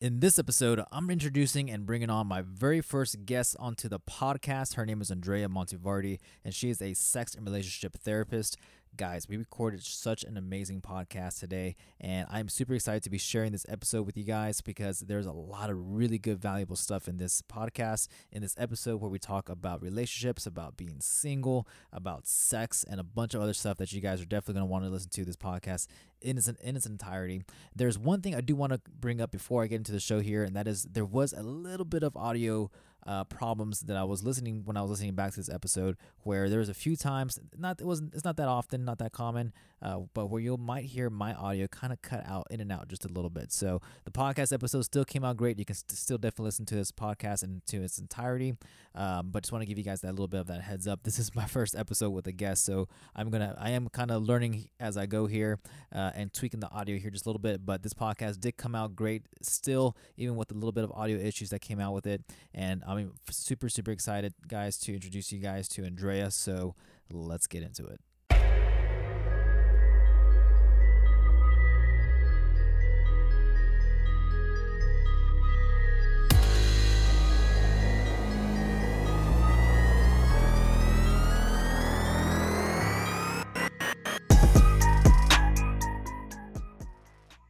[0.00, 4.76] In this episode, I'm introducing and bringing on my very first guest onto the podcast.
[4.76, 8.56] Her name is Andrea Montevardi, and she is a sex and relationship therapist.
[8.96, 13.52] Guys, we recorded such an amazing podcast today, and I'm super excited to be sharing
[13.52, 17.16] this episode with you guys because there's a lot of really good, valuable stuff in
[17.16, 22.84] this podcast, in this episode where we talk about relationships, about being single, about sex,
[22.84, 24.90] and a bunch of other stuff that you guys are definitely going to want to
[24.90, 25.86] listen to this podcast
[26.20, 27.42] in its in its entirety.
[27.74, 30.20] There's one thing I do want to bring up before I get into the show
[30.20, 32.70] here, and that is there was a little bit of audio
[33.06, 36.48] uh, problems that I was listening when I was listening back to this episode, where
[36.48, 39.52] there was a few times not it wasn't it's not that often, not that common,
[39.82, 42.88] uh, but where you might hear my audio kind of cut out in and out
[42.88, 43.52] just a little bit.
[43.52, 45.58] So the podcast episode still came out great.
[45.58, 48.54] You can st- still definitely listen to this podcast into its entirety.
[48.94, 51.02] Um, but just want to give you guys that little bit of that heads up.
[51.04, 54.22] This is my first episode with a guest, so I'm gonna I am kind of
[54.22, 55.60] learning as I go here
[55.94, 57.64] uh, and tweaking the audio here just a little bit.
[57.64, 61.18] But this podcast did come out great, still even with a little bit of audio
[61.18, 62.22] issues that came out with it,
[62.52, 66.30] and I'm super super excited, guys, to introduce you guys to Andrea.
[66.30, 66.74] So
[67.12, 68.00] let's get into it.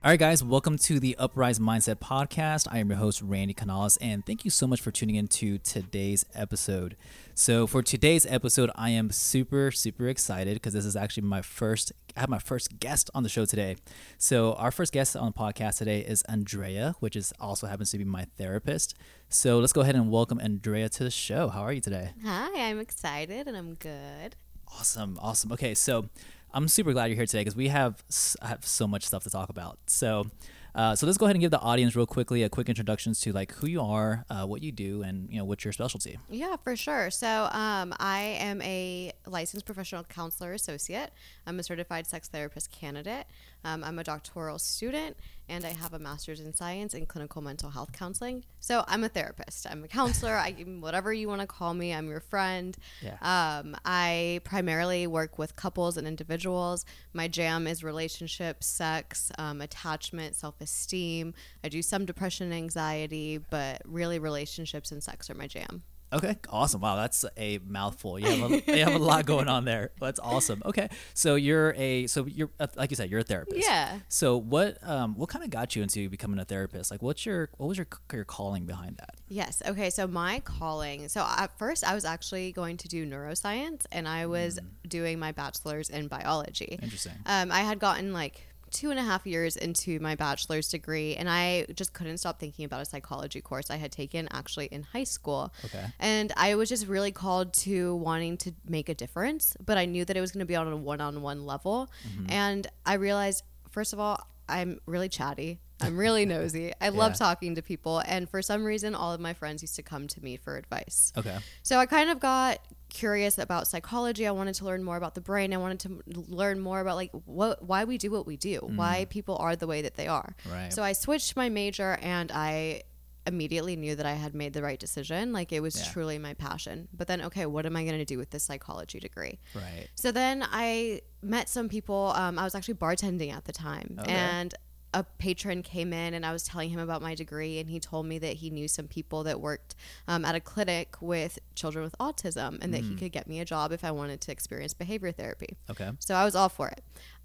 [0.03, 2.67] All right, guys, welcome to the Uprise Mindset Podcast.
[2.71, 5.59] I am your host, Randy Canales, and thank you so much for tuning in to
[5.59, 6.97] today's episode.
[7.35, 11.93] So, for today's episode, I am super, super excited because this is actually my first,
[12.17, 13.77] I have my first guest on the show today.
[14.17, 17.99] So, our first guest on the podcast today is Andrea, which is also happens to
[17.99, 18.95] be my therapist.
[19.29, 21.51] So, let's go ahead and welcome Andrea to the show.
[21.51, 22.13] How are you today?
[22.25, 24.35] Hi, I'm excited and I'm good.
[24.67, 25.53] Awesome, awesome.
[25.53, 26.09] Okay, so
[26.53, 28.03] I'm super glad you're here today because we have
[28.43, 29.79] have so much stuff to talk about.
[29.87, 30.27] So,
[30.75, 33.33] uh, so let's go ahead and give the audience real quickly a quick introductions to
[33.33, 36.19] like who you are, uh, what you do, and you know what's your specialty.
[36.29, 37.11] Yeah, for sure.
[37.11, 41.11] So, um, I am a licensed professional counselor associate.
[41.47, 43.27] I'm a certified sex therapist candidate.
[43.65, 45.17] Um, I'm a doctoral student,
[45.51, 48.45] and I have a master's in science in clinical mental health counseling.
[48.61, 49.67] So I'm a therapist.
[49.69, 50.37] I'm a counselor.
[50.37, 51.93] I whatever you want to call me.
[51.93, 52.77] I'm your friend.
[53.03, 53.17] Yeah.
[53.21, 56.87] Um, I primarily work with couples and individuals.
[57.13, 61.35] My jam is relationships, sex, um, attachment, self-esteem.
[61.65, 65.83] I do some depression and anxiety, but really relationships and sex are my jam.
[66.13, 66.81] Okay, awesome.
[66.81, 68.19] Wow, that's a mouthful.
[68.19, 69.91] You have a, you have a lot going on there.
[70.01, 70.63] That's awesome.
[70.65, 73.61] Okay, so you're a so you're like you said you're a therapist.
[73.61, 74.01] Yeah.
[74.09, 76.91] So what um what kind of got you into becoming a therapist?
[76.91, 79.17] Like, what's your what was your your calling behind that?
[79.29, 79.63] Yes.
[79.65, 79.91] Okay.
[79.91, 81.09] So my calling.
[81.09, 84.89] So at first, I was actually going to do neuroscience, and I was mm.
[84.89, 86.79] doing my bachelor's in biology.
[86.83, 87.13] Interesting.
[87.27, 91.29] Um, I had gotten like two and a half years into my bachelor's degree, and
[91.29, 95.05] I just couldn't stop thinking about a psychology course I had taken actually in high
[95.05, 95.53] school.
[95.65, 95.85] Okay.
[95.99, 100.05] And I was just really called to wanting to make a difference, but I knew
[100.05, 101.91] that it was going to be on a one on one level.
[102.09, 102.31] Mm-hmm.
[102.31, 105.61] And I realized, first of all, I'm really chatty.
[105.81, 106.73] I'm really nosy.
[106.81, 108.03] I love talking to people.
[108.07, 111.13] And for some reason, all of my friends used to come to me for advice.
[111.17, 111.39] Okay.
[111.63, 112.59] So I kind of got
[112.91, 114.27] curious about psychology.
[114.27, 115.55] I wanted to learn more about the brain.
[115.55, 118.77] I wanted to learn more about like what why we do what we do, mm.
[118.77, 120.35] why people are the way that they are.
[120.51, 120.73] Right.
[120.73, 122.83] So I switched my major and I
[123.27, 125.33] immediately knew that I had made the right decision.
[125.33, 125.93] Like it was yeah.
[125.93, 126.89] truly my passion.
[126.93, 129.39] But then, okay, what am I going to do with this psychology degree?
[129.55, 129.89] Right.
[129.95, 132.13] So then I met some people.
[132.17, 134.13] Um, I was actually bartending at the time, okay.
[134.13, 134.55] and
[134.93, 138.07] a patron came in and I was telling him about my degree, and he told
[138.07, 139.75] me that he knew some people that worked
[140.09, 142.99] um, at a clinic with children with autism and that he mm.
[142.99, 145.59] could get me a job if I wanted to experience behavior therapy.
[145.71, 145.91] Okay.
[146.01, 146.83] So I was all for it.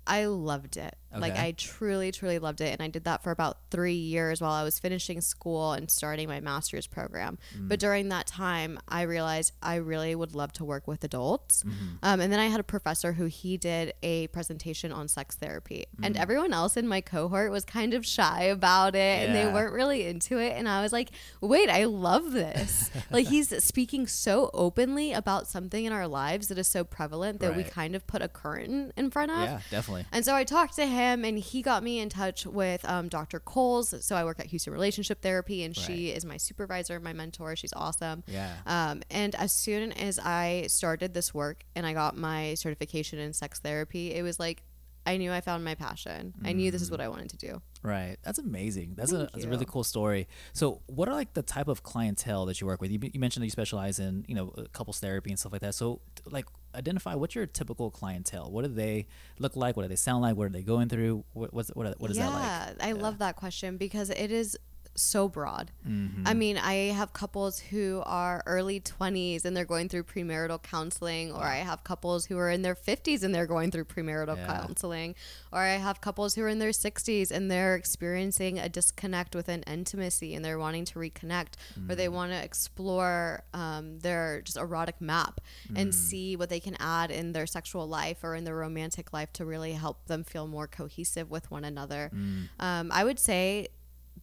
[0.08, 0.96] I loved it.
[1.16, 1.22] Okay.
[1.22, 4.52] Like I truly, truly loved it, and I did that for about three years while
[4.52, 7.38] I was finishing school and starting my master's program.
[7.58, 7.70] Mm.
[7.70, 11.64] But during that time, I realized I really would love to work with adults.
[11.64, 11.96] Mm-hmm.
[12.04, 15.86] Um, and then I had a professor who he did a presentation on sex therapy,
[15.98, 16.06] mm.
[16.06, 19.26] and everyone else in my cohort was kind of shy about it, yeah.
[19.26, 20.54] and they weren't really into it.
[20.58, 21.12] And I was like,
[21.42, 26.58] "Wait, I love this!" like he's speaking so openly about something in our lives that
[26.58, 27.58] is so prevalent that right.
[27.58, 29.38] we kind of put a curtain in front of.
[29.38, 30.06] Yeah, definitely Definitely.
[30.12, 33.40] And so I talked to him, and he got me in touch with um, Dr.
[33.40, 33.94] Coles.
[34.06, 35.86] So I work at Houston Relationship Therapy, and right.
[35.86, 37.56] she is my supervisor, my mentor.
[37.56, 38.24] She's awesome.
[38.28, 38.56] Yeah.
[38.66, 43.34] Um, and as soon as I started this work and I got my certification in
[43.34, 44.64] sex therapy, it was like
[45.06, 46.34] I knew I found my passion.
[46.42, 46.50] Mm.
[46.50, 47.62] I knew this is what I wanted to do.
[47.84, 48.18] Right.
[48.24, 48.94] That's amazing.
[48.96, 50.28] That's a, that's a really cool story.
[50.54, 52.92] So, what are like the type of clientele that you work with?
[52.92, 55.76] You, you mentioned that you specialize in, you know, couples therapy and stuff like that.
[55.76, 58.50] So, like, identify what's your typical clientele?
[58.50, 59.08] What do they
[59.38, 59.78] look like?
[59.78, 60.36] What do they sound like?
[60.36, 61.24] What are they going through?
[61.34, 62.84] What, what's, what, what is yeah, that like?
[62.84, 62.90] I yeah.
[62.90, 64.58] I love that question because it is
[64.96, 65.72] so broad.
[65.88, 66.28] Mm-hmm.
[66.28, 71.32] I mean, I have couples who are early 20s and they're going through premarital counseling,
[71.32, 74.46] or I have couples who are in their 50s and they're going through premarital yeah.
[74.46, 75.16] counseling,
[75.52, 79.50] or I have couples who are in their 60s and they're experiencing a disconnect with
[79.50, 81.90] an intimacy and they're wanting to reconnect, mm.
[81.90, 82.14] or they mm.
[82.14, 85.42] want to explore um, their just erotic map
[85.72, 85.80] mm.
[85.80, 89.32] and see what they can add in their sexual life or in their romantic life
[89.34, 92.12] to really help them feel more cohesive with one another.
[92.14, 92.50] Mm.
[92.60, 93.68] Um, I would say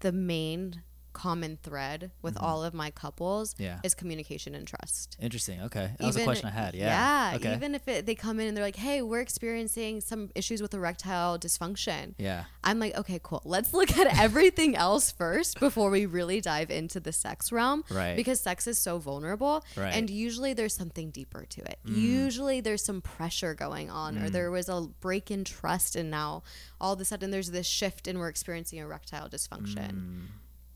[0.02, 0.82] the main
[1.12, 2.44] common thread with mm-hmm.
[2.44, 3.80] all of my couples yeah.
[3.82, 5.16] is communication and trust.
[5.20, 5.60] Interesting.
[5.62, 5.90] Okay.
[5.98, 6.74] That even, was a question I had.
[6.74, 7.30] Yeah.
[7.30, 7.36] Yeah.
[7.36, 7.54] Okay.
[7.54, 10.74] Even if it, they come in and they're like, hey, we're experiencing some issues with
[10.74, 12.14] erectile dysfunction.
[12.18, 12.44] Yeah.
[12.64, 13.42] I'm like, okay, cool.
[13.44, 17.84] Let's look at everything else first before we really dive into the sex realm.
[17.90, 18.16] Right.
[18.16, 19.64] Because sex is so vulnerable.
[19.76, 19.94] Right.
[19.94, 21.78] And usually there's something deeper to it.
[21.86, 21.96] Mm.
[21.96, 24.24] Usually there's some pressure going on mm.
[24.24, 26.42] or there was a break in trust and now
[26.80, 29.92] all of a sudden there's this shift and we're experiencing erectile dysfunction.
[29.92, 30.22] Mm.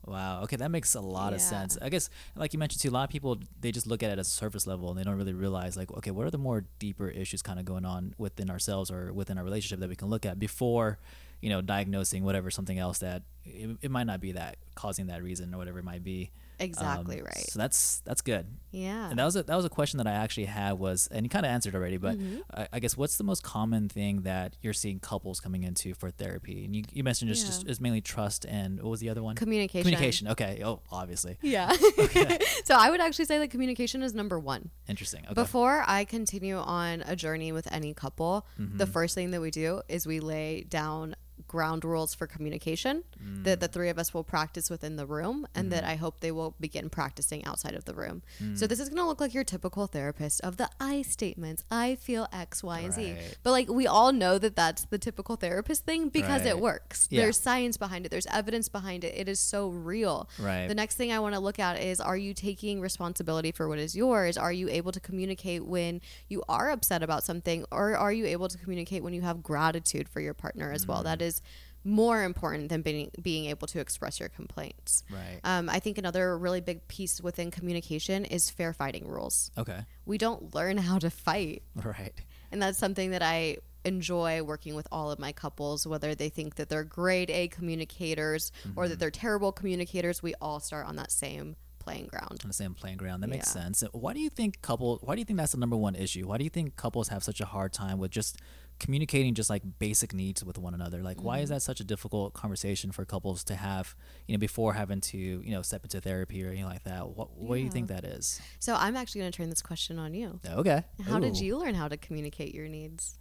[0.07, 0.43] Wow.
[0.43, 1.35] Okay, that makes a lot yeah.
[1.35, 1.77] of sense.
[1.81, 4.17] I guess, like you mentioned too, a lot of people they just look at it
[4.17, 6.63] as a surface level and they don't really realize, like, okay, what are the more
[6.79, 10.07] deeper issues kind of going on within ourselves or within our relationship that we can
[10.07, 10.97] look at before,
[11.41, 15.21] you know, diagnosing whatever something else that it, it might not be that causing that
[15.21, 16.31] reason or whatever it might be.
[16.59, 17.49] Exactly um, right.
[17.49, 18.47] So that's that's good.
[18.71, 19.09] Yeah.
[19.09, 21.29] And that was a, that was a question that I actually had was, and you
[21.29, 22.39] kind of answered already, but mm-hmm.
[22.53, 26.11] I, I, guess what's the most common thing that you're seeing couples coming into for
[26.11, 26.65] therapy?
[26.65, 27.47] And you, you mentioned just, yeah.
[27.49, 29.35] just it's mainly trust and what was the other one?
[29.35, 29.83] Communication.
[29.83, 30.27] Communication.
[30.29, 30.61] Okay.
[30.63, 31.37] Oh, obviously.
[31.41, 31.73] Yeah.
[31.99, 32.39] okay.
[32.65, 34.69] so I would actually say that communication is number one.
[34.87, 35.23] Interesting.
[35.25, 35.33] Okay.
[35.33, 38.77] Before I continue on a journey with any couple, mm-hmm.
[38.77, 41.15] the first thing that we do is we lay down
[41.47, 43.43] ground rules for communication mm.
[43.43, 45.71] that the three of us will practice within the room and mm.
[45.71, 45.83] that.
[45.87, 48.21] I hope they will begin practicing outside of the room.
[48.43, 48.57] Mm.
[48.57, 51.63] So this is going to look like your typical therapist of the I statements.
[51.71, 53.17] I feel X, Y, and right.
[53.17, 53.17] Z.
[53.43, 56.49] But like we all know that that's the typical therapist thing because right.
[56.49, 57.07] it works.
[57.09, 57.21] Yeah.
[57.21, 58.09] There's science behind it.
[58.09, 59.13] There's evidence behind it.
[59.15, 60.29] It is so real.
[60.39, 60.67] Right.
[60.67, 63.79] The next thing I want to look at is are you taking responsibility for what
[63.79, 64.37] is yours?
[64.37, 68.49] Are you able to communicate when you are upset about something or are you able
[68.49, 71.03] to communicate when you have gratitude for your partner as well?
[71.03, 71.36] That mm.
[71.37, 71.41] Is
[71.83, 75.03] more important than being being able to express your complaints.
[75.09, 75.39] Right.
[75.43, 79.51] Um, I think another really big piece within communication is fair fighting rules.
[79.57, 79.79] Okay.
[80.05, 81.63] We don't learn how to fight.
[81.75, 82.13] Right.
[82.51, 86.55] And that's something that I enjoy working with all of my couples, whether they think
[86.55, 88.77] that they're grade A communicators mm-hmm.
[88.77, 88.99] or that mm-hmm.
[88.99, 90.21] they're terrible communicators.
[90.21, 92.41] We all start on that same playing ground.
[92.43, 93.23] On the same playing ground.
[93.23, 93.63] That makes yeah.
[93.63, 93.83] sense.
[93.93, 94.99] Why do you think couple?
[95.01, 96.27] Why do you think that's the number one issue?
[96.27, 98.37] Why do you think couples have such a hard time with just
[98.79, 101.27] communicating just like basic needs with one another like mm-hmm.
[101.27, 101.55] why is mm-hmm.
[101.55, 103.95] that such a difficult conversation for couples to have
[104.27, 107.37] you know before having to you know step into therapy or anything like that what
[107.37, 107.61] what yeah.
[107.61, 110.39] do you think that is so i'm actually going to turn this question on you
[110.47, 111.21] okay how Ooh.
[111.21, 113.17] did you learn how to communicate your needs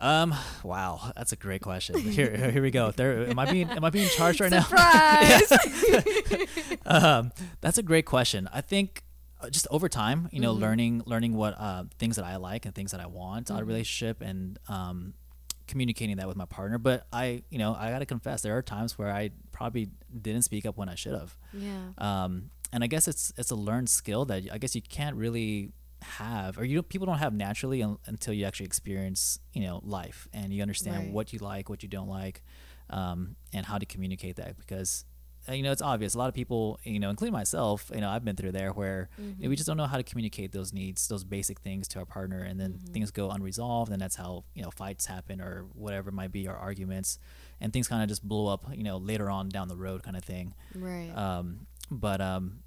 [0.00, 0.34] um.
[0.62, 1.98] Wow, that's a great question.
[1.98, 2.90] Here, here we go.
[2.90, 5.50] There, am I being am I being charged right Surprise!
[6.86, 7.18] now?
[7.18, 8.48] um, that's a great question.
[8.52, 9.04] I think
[9.48, 10.62] just over time, you know, mm-hmm.
[10.62, 13.54] learning learning what uh, things that I like and things that I want mm-hmm.
[13.54, 13.68] out of a mm-hmm.
[13.68, 15.14] relationship, and um,
[15.66, 16.78] communicating that with my partner.
[16.78, 19.88] But I, you know, I gotta confess, there are times where I probably
[20.20, 21.36] didn't speak up when I should have.
[21.52, 21.90] Yeah.
[21.96, 25.72] Um, and I guess it's it's a learned skill that I guess you can't really
[26.02, 30.28] have, or you people don't have naturally un- until you actually experience, you know, life
[30.32, 31.12] and you understand right.
[31.12, 32.42] what you like, what you don't like,
[32.90, 35.09] um, and how to communicate that because uh,
[35.52, 36.14] you know, it's obvious.
[36.14, 39.08] A lot of people, you know, including myself, you know, I've been through there where
[39.14, 39.22] mm-hmm.
[39.22, 39.54] you know, we mm-hmm.
[39.54, 42.60] just don't know how to communicate those needs, those basic things to our partner, and
[42.60, 42.92] then mm-hmm.
[42.92, 46.54] things go unresolved, and that's how you know fights happen or whatever might be, or
[46.54, 47.18] arguments,
[47.60, 50.16] and things kind of just blow up, you know, later on down the road, kind
[50.16, 50.54] of thing.
[50.74, 51.10] Right.
[51.14, 52.60] Um, but um,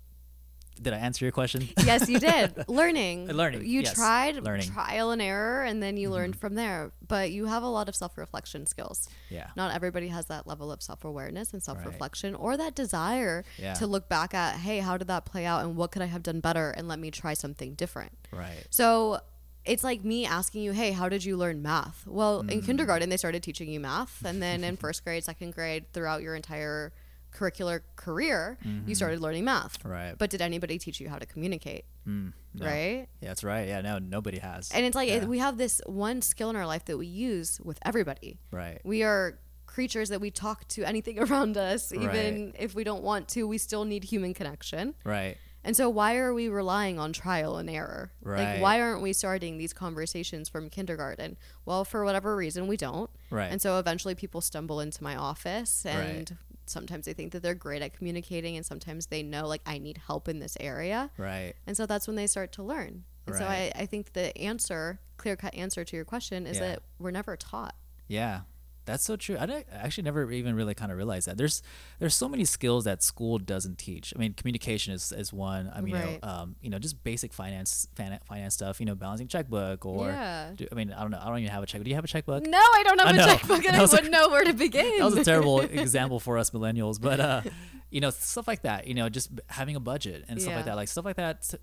[0.81, 1.67] did I answer your question?
[1.85, 2.65] Yes, you did.
[2.67, 3.27] Learning.
[3.27, 3.65] Learning.
[3.65, 3.93] You yes.
[3.93, 4.67] tried Learning.
[4.67, 6.15] trial and error and then you mm-hmm.
[6.15, 6.91] learned from there.
[7.07, 9.09] But you have a lot of self reflection skills.
[9.29, 9.47] Yeah.
[9.55, 12.39] Not everybody has that level of self awareness and self reflection right.
[12.39, 13.73] or that desire yeah.
[13.75, 16.23] to look back at, hey, how did that play out and what could I have
[16.23, 18.11] done better and let me try something different.
[18.31, 18.65] Right.
[18.69, 19.19] So
[19.65, 22.05] it's like me asking you, hey, how did you learn math?
[22.05, 22.51] Well, mm.
[22.51, 24.23] in kindergarten, they started teaching you math.
[24.25, 26.91] And then in first grade, second grade, throughout your entire
[27.33, 28.87] curricular career, mm-hmm.
[28.87, 29.83] you started learning math.
[29.83, 30.15] Right.
[30.17, 31.85] But did anybody teach you how to communicate?
[32.07, 32.65] Mm, no.
[32.65, 33.07] Right.
[33.21, 33.67] Yeah, that's right.
[33.67, 34.71] Yeah, no, nobody has.
[34.71, 35.15] And it's like yeah.
[35.15, 38.39] it, we have this one skill in our life that we use with everybody.
[38.51, 38.79] Right.
[38.83, 42.55] We are creatures that we talk to anything around us, even right.
[42.57, 43.47] if we don't want to.
[43.47, 44.95] We still need human connection.
[45.03, 45.37] Right.
[45.65, 48.11] And so, why are we relying on trial and error?
[48.21, 48.55] Right.
[48.55, 51.37] Like, why aren't we starting these conversations from kindergarten?
[51.65, 53.09] Well, for whatever reason, we don't.
[53.29, 53.49] Right.
[53.49, 56.35] And so, eventually, people stumble into my office, and
[56.73, 59.99] sometimes they think that they're great at communicating and sometimes they know like I need
[60.05, 61.09] help in this area.
[61.17, 61.53] Right.
[61.65, 63.03] And so that's when they start to learn.
[63.25, 63.39] And right.
[63.39, 66.67] so I, I think the answer, clear cut answer to your question is yeah.
[66.67, 67.75] that we're never taught.
[68.07, 68.41] Yeah.
[68.85, 69.37] That's so true.
[69.37, 71.37] I, I actually never even really kind of realized that.
[71.37, 71.61] There's
[71.99, 74.13] there's so many skills that school doesn't teach.
[74.15, 75.71] I mean, communication is, is one.
[75.73, 76.05] I mean, right.
[76.05, 77.87] you know, um, you know, just basic finance
[78.25, 78.79] finance stuff.
[78.79, 80.51] You know, balancing checkbook or yeah.
[80.55, 81.19] do, I mean, I don't know.
[81.21, 81.85] I don't even have a checkbook.
[81.85, 82.45] Do you have a checkbook?
[82.45, 84.97] No, I don't have I a checkbook, and I wouldn't know where to begin.
[84.97, 87.41] That was a terrible example for us millennials, but uh,
[87.89, 88.87] you know, stuff like that.
[88.87, 90.57] You know, just having a budget and stuff yeah.
[90.57, 90.75] like that.
[90.75, 91.53] Like stuff like that.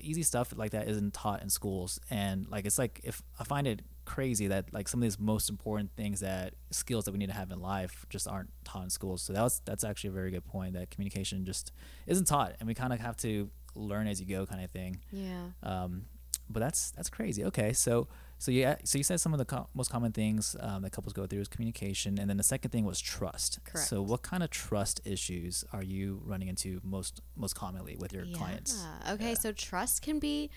[0.00, 3.66] Easy stuff like that isn't taught in schools, and like it's like if I find
[3.66, 7.28] it crazy that like some of these most important things that skills that we need
[7.28, 9.20] to have in life just aren't taught in schools.
[9.20, 11.72] So that was that's actually a very good point that communication just
[12.06, 15.00] isn't taught, and we kind of have to learn as you go, kind of thing.
[15.12, 15.48] Yeah.
[15.62, 16.06] Um,
[16.50, 17.44] but that's that's crazy.
[17.44, 20.82] Okay, so so yeah, so you said some of the co- most common things um,
[20.82, 23.58] that couples go through is communication, and then the second thing was trust.
[23.64, 23.88] Correct.
[23.88, 28.24] So what kind of trust issues are you running into most most commonly with your
[28.24, 28.36] yeah.
[28.38, 28.86] clients?
[29.10, 29.34] Okay, yeah.
[29.34, 30.50] so trust can be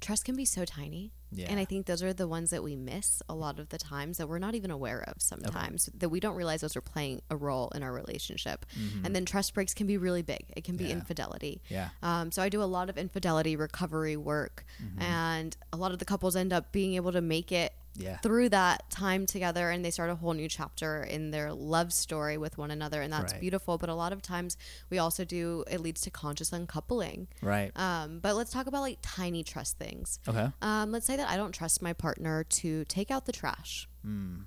[0.00, 1.12] trust can be so tiny.
[1.32, 1.46] Yeah.
[1.50, 4.18] And I think those are the ones that we miss a lot of the times
[4.18, 5.98] that we're not even aware of sometimes, okay.
[5.98, 8.64] that we don't realize those are playing a role in our relationship.
[8.78, 9.04] Mm-hmm.
[9.04, 10.44] And then trust breaks can be really big.
[10.56, 10.92] It can be yeah.
[10.92, 11.60] infidelity.
[11.68, 11.88] Yeah.
[12.02, 15.02] Um, so I do a lot of infidelity recovery work, mm-hmm.
[15.02, 18.16] and a lot of the couples end up being able to make it yeah.
[18.18, 22.36] through that time together and they start a whole new chapter in their love story
[22.36, 23.40] with one another and that's right.
[23.40, 24.56] beautiful but a lot of times
[24.90, 28.98] we also do it leads to conscious uncoupling right um, but let's talk about like
[29.02, 33.10] tiny trust things okay um, let's say that i don't trust my partner to take
[33.10, 34.44] out the trash mm.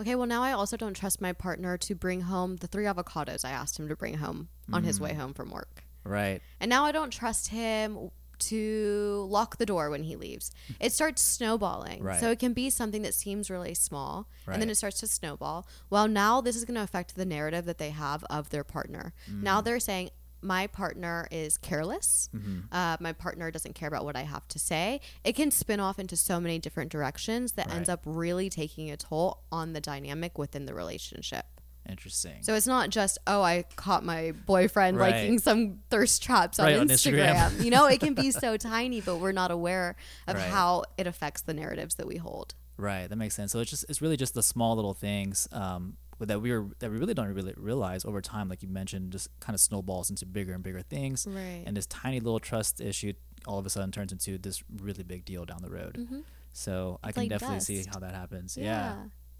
[0.00, 3.44] okay well now i also don't trust my partner to bring home the three avocados
[3.44, 4.74] i asked him to bring home mm.
[4.74, 5.20] on his way hmm.
[5.20, 10.02] home from work right and now i don't trust him to lock the door when
[10.02, 10.50] he leaves.
[10.80, 12.02] It starts snowballing.
[12.02, 12.20] Right.
[12.20, 14.54] So it can be something that seems really small right.
[14.54, 15.66] and then it starts to snowball.
[15.90, 19.12] Well, now this is going to affect the narrative that they have of their partner.
[19.30, 19.42] Mm.
[19.42, 22.30] Now they're saying, my partner is careless.
[22.34, 22.72] Mm-hmm.
[22.72, 25.00] Uh, my partner doesn't care about what I have to say.
[25.24, 27.76] It can spin off into so many different directions that right.
[27.76, 31.44] ends up really taking a toll on the dynamic within the relationship.
[31.88, 32.42] Interesting.
[32.42, 35.14] So it's not just oh I caught my boyfriend right.
[35.14, 37.44] liking some thirst traps on, right, Instagram.
[37.44, 37.64] on Instagram.
[37.64, 40.44] you know, it can be so tiny, but we're not aware of right.
[40.44, 42.54] how it affects the narratives that we hold.
[42.76, 43.52] Right, that makes sense.
[43.52, 46.90] So it's just it's really just the small little things um, that we are that
[46.90, 50.26] we really don't really realize over time, like you mentioned, just kind of snowballs into
[50.26, 51.26] bigger and bigger things.
[51.28, 51.64] Right.
[51.66, 53.14] And this tiny little trust issue
[53.46, 55.96] all of a sudden turns into this really big deal down the road.
[55.98, 56.20] Mm-hmm.
[56.52, 57.66] So I can like definitely dust.
[57.66, 58.56] see how that happens.
[58.56, 58.64] yeah.
[58.64, 58.94] yeah.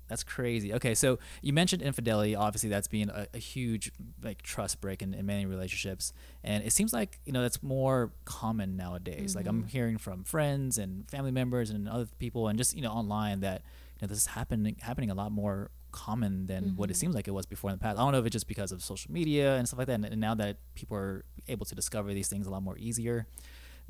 [0.08, 0.72] That's crazy.
[0.74, 2.34] Okay, so you mentioned infidelity.
[2.34, 6.12] Obviously, that's being a, a huge like trust break in, in, many relationships,
[6.42, 9.30] and it seems like you know that's more common nowadays.
[9.30, 9.38] Mm-hmm.
[9.38, 9.68] Like I'm mm-hmm.
[9.68, 13.62] hearing from friends and family members and other people, and just you know online that
[14.00, 16.76] you know this is happening happening a lot more common than mm-hmm.
[16.76, 17.00] what it mm-hmm.
[17.00, 17.98] seems like it was before in the past.
[17.98, 20.06] I don't know if it's just because of social media and stuff like that, and,
[20.06, 23.26] and now that people are able to discover these things a lot more easier.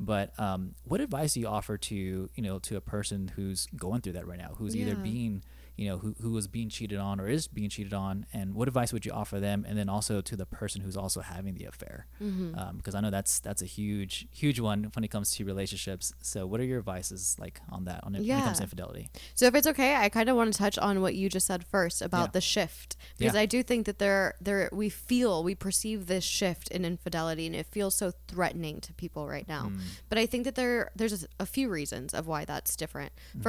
[0.00, 4.00] But um, what advice do you offer to you know to a person who's going
[4.00, 4.87] through that right now, who's yeah.
[4.87, 5.42] either being
[5.78, 8.66] you know who who was being cheated on or is being cheated on, and what
[8.66, 11.64] advice would you offer them, and then also to the person who's also having the
[11.64, 12.58] affair, mm-hmm.
[12.58, 16.12] um, because I know that's that's a huge huge one when it comes to relationships.
[16.20, 18.35] So what are your advices like on that on yeah.
[18.35, 19.08] when it comes to infidelity?
[19.37, 21.64] So if it's okay, I kind of want to touch on what you just said
[21.64, 22.32] first about yeah.
[22.32, 23.40] the shift because yeah.
[23.40, 27.54] I do think that there there we feel we perceive this shift in infidelity and
[27.54, 29.66] it feels so threatening to people right now.
[29.66, 29.78] Mm.
[30.08, 33.12] But I think that there there's a, few reasons of why that's different.
[33.30, 33.42] Mm-hmm.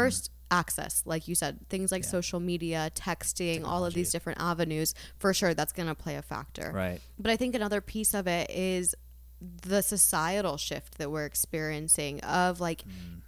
[0.52, 2.10] Access like you said things like yeah.
[2.10, 3.64] social media texting Technology.
[3.64, 7.30] all of these different avenues for sure that's going to play a factor right but
[7.30, 8.96] i think another piece of it is
[9.40, 13.22] the societal shift that we're experiencing of like mm.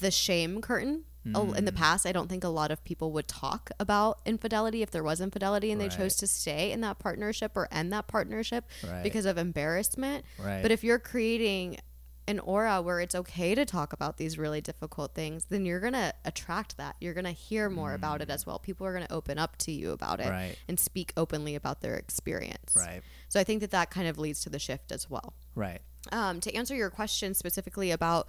[0.00, 1.76] the shame curtain in the mm.
[1.76, 5.20] past i don't think a lot of people would talk about infidelity if there was
[5.20, 5.90] infidelity and right.
[5.90, 9.02] they chose to stay in that partnership or end that partnership right.
[9.02, 10.62] because of embarrassment right.
[10.62, 11.78] but if you're creating
[12.28, 15.92] an aura where it's okay to talk about these really difficult things, then you're going
[15.92, 16.96] to attract that.
[17.00, 17.96] You're going to hear more mm.
[17.96, 18.48] about it as mm.
[18.48, 18.58] well.
[18.58, 20.56] People are going to open up to you about it right.
[20.68, 22.74] and speak openly about their experience.
[22.76, 23.02] Right.
[23.28, 25.34] So I think that that kind of leads to the shift as well.
[25.54, 25.80] Right.
[26.12, 28.28] Um, to answer your question specifically about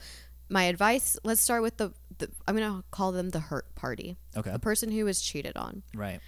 [0.50, 4.18] my advice, let's start with the, the I'm going to call them the hurt party.
[4.36, 4.52] Okay.
[4.52, 5.84] The person who was cheated on.
[5.96, 6.20] Right.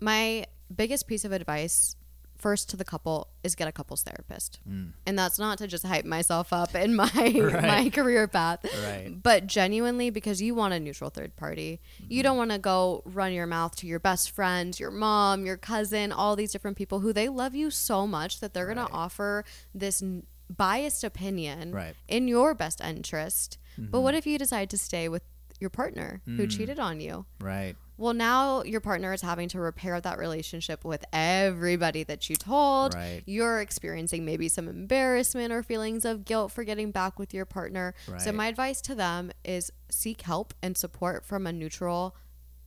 [0.00, 1.96] My biggest piece of advice
[2.38, 4.60] first to the couple is get a couples therapist.
[4.68, 4.92] Mm.
[5.06, 7.62] And that's not to just hype myself up in my right.
[7.62, 8.64] my career path.
[8.84, 9.14] Right.
[9.22, 11.80] But genuinely because you want a neutral third party.
[12.02, 12.12] Mm-hmm.
[12.12, 15.56] You don't want to go run your mouth to your best friend, your mom, your
[15.56, 18.76] cousin, all these different people who they love you so much that they're right.
[18.76, 20.02] going to offer this
[20.48, 21.76] biased opinion
[22.08, 23.58] in your best interest.
[23.78, 23.90] Mm-hmm.
[23.90, 25.22] But what if you decide to stay with
[25.60, 26.36] your partner mm.
[26.36, 27.26] who cheated on you?
[27.40, 27.76] Right.
[27.98, 32.94] Well, now your partner is having to repair that relationship with everybody that you told.
[32.94, 33.22] Right.
[33.26, 37.94] You're experiencing maybe some embarrassment or feelings of guilt for getting back with your partner.
[38.06, 38.20] Right.
[38.20, 42.14] So, my advice to them is seek help and support from a neutral,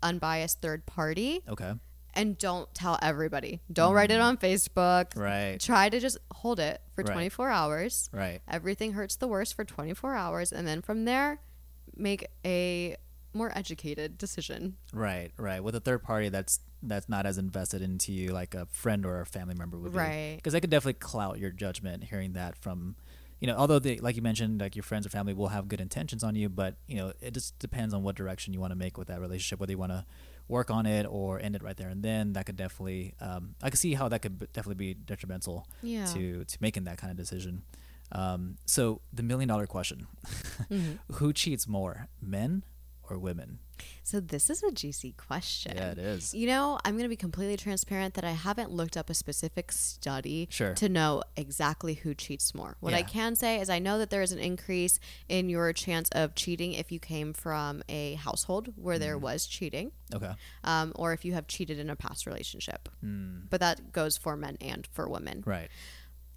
[0.02, 1.42] unbiased third party.
[1.48, 1.74] Okay.
[2.16, 3.62] and don't tell everybody.
[3.72, 4.24] Don't write it mm-hmm.
[4.24, 5.16] on Facebook.
[5.16, 5.60] Right.
[5.60, 7.14] Try to just hold it for Right.
[7.14, 8.10] 24 hours.
[8.12, 8.42] Right.
[8.48, 10.52] Everything hurts the worst for 24 hours.
[10.52, 11.40] And then from there,
[11.96, 12.96] make a
[13.34, 14.76] more educated decision.
[14.94, 15.64] Right, right.
[15.64, 19.20] With a third party that's that's not as invested into you like a friend or
[19.22, 19.98] a family member would be.
[19.98, 20.36] Right.
[20.38, 22.96] Because they could definitely clout your judgment hearing that from
[23.42, 25.80] you know, although they like you mentioned, like your friends or family will have good
[25.80, 28.76] intentions on you, but you know, it just depends on what direction you want to
[28.76, 30.06] make with that relationship, whether you want to
[30.50, 32.34] work on it or end it right there and then.
[32.34, 36.06] That could definitely, um, I could see how that could b- definitely be detrimental Yeah.
[36.08, 37.62] to to making that kind of decision.
[38.12, 40.08] Um, so the million dollar question:
[40.70, 40.94] Mm-hmm.
[41.14, 42.64] Who cheats more, men
[43.10, 43.60] or women?
[44.04, 45.78] So this is a juicy question.
[45.78, 46.34] Yeah, it is.
[46.34, 49.72] You know, I'm going to be completely transparent that I haven't looked up a specific
[49.72, 50.74] study Sure.
[50.74, 52.76] to know exactly who cheats more.
[52.82, 55.00] What I can say is I know that there is an increase
[55.30, 59.24] in your chance of cheating if you came from a household where there Mm-hmm.
[59.24, 60.34] was cheating, Okay.
[60.66, 62.90] um, or if you have cheated in a past relationship.
[63.02, 63.40] Hmm.
[63.50, 65.42] But that goes for men and for women.
[65.46, 65.70] Right.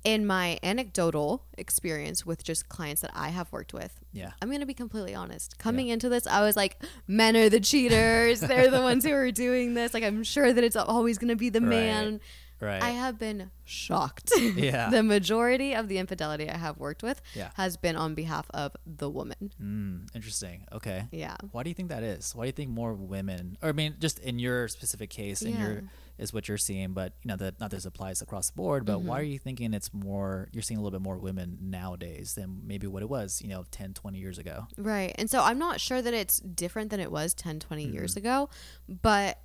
[0.04, 4.32] In my anecdotal experience with just clients that I have worked with, Yeah.
[4.42, 5.58] I'm going to be completely honest.
[5.58, 8.40] Coming into this, I was like, men are the cheaters.
[8.48, 9.94] They're the ones who are doing this.
[9.94, 11.68] Like, I'm sure that it's always going to be the Right.
[11.68, 12.20] man.
[12.60, 12.82] Right.
[12.82, 14.32] I have been shocked.
[14.56, 14.90] Yeah.
[14.96, 17.50] the majority of the infidelity I have worked with Yeah.
[17.54, 19.52] has been on behalf of the woman.
[19.60, 20.66] mm, interesting.
[20.72, 21.06] Okay.
[21.12, 21.36] Yeah.
[21.52, 22.34] Why do you think that is?
[22.34, 25.58] Why do you think more women, or I mean, just in your specific case, in
[25.58, 25.80] your Yeah.
[26.18, 28.84] Is what you're seeing, but you know that not this applies across the board.
[28.84, 29.10] But why Mm-hmm.
[29.20, 30.48] are you thinking it's more?
[30.52, 33.64] You're seeing a little bit more women nowadays than maybe what it was, you know,
[33.70, 34.66] 10, 20 years ago.
[34.76, 35.14] Right.
[35.18, 37.94] And so I'm not sure that it's different than it was 10, 20 Mm-hmm.
[37.94, 38.48] years ago.
[38.88, 39.38] But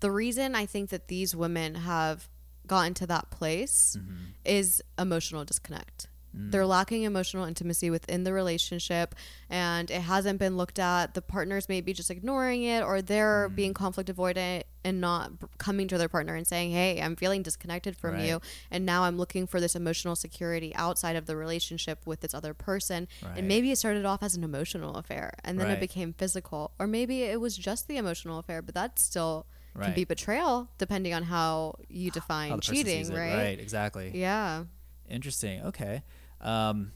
[0.00, 2.28] the reason I think that these women have
[2.66, 4.14] gotten to that place Mm-hmm.
[4.44, 6.08] is emotional disconnect.
[6.36, 6.52] Mm.
[6.52, 9.14] They're lacking emotional intimacy within the relationship,
[9.48, 11.14] and it hasn't been looked at.
[11.14, 13.54] The partner's maybe just ignoring it, or they're Mm.
[13.56, 17.96] being conflict avoidant and not coming to their partner and saying, Hey, I'm feeling disconnected
[17.96, 18.26] from Right.
[18.28, 18.40] you.
[18.70, 22.54] And now I'm looking for this emotional security outside of the relationship with this other
[22.54, 23.06] person.
[23.22, 23.36] Right.
[23.38, 25.74] And maybe it started off as an emotional affair and then Right.
[25.74, 26.70] it became physical.
[26.78, 29.44] Or maybe it was just the emotional affair, but that still
[29.78, 33.36] can be betrayal depending on how you define How cheating, right?
[33.36, 33.60] Right.
[33.60, 34.10] Exactly.
[34.14, 34.64] Yeah.
[35.08, 35.60] Interesting.
[35.62, 36.02] Okay.
[36.40, 36.92] Um,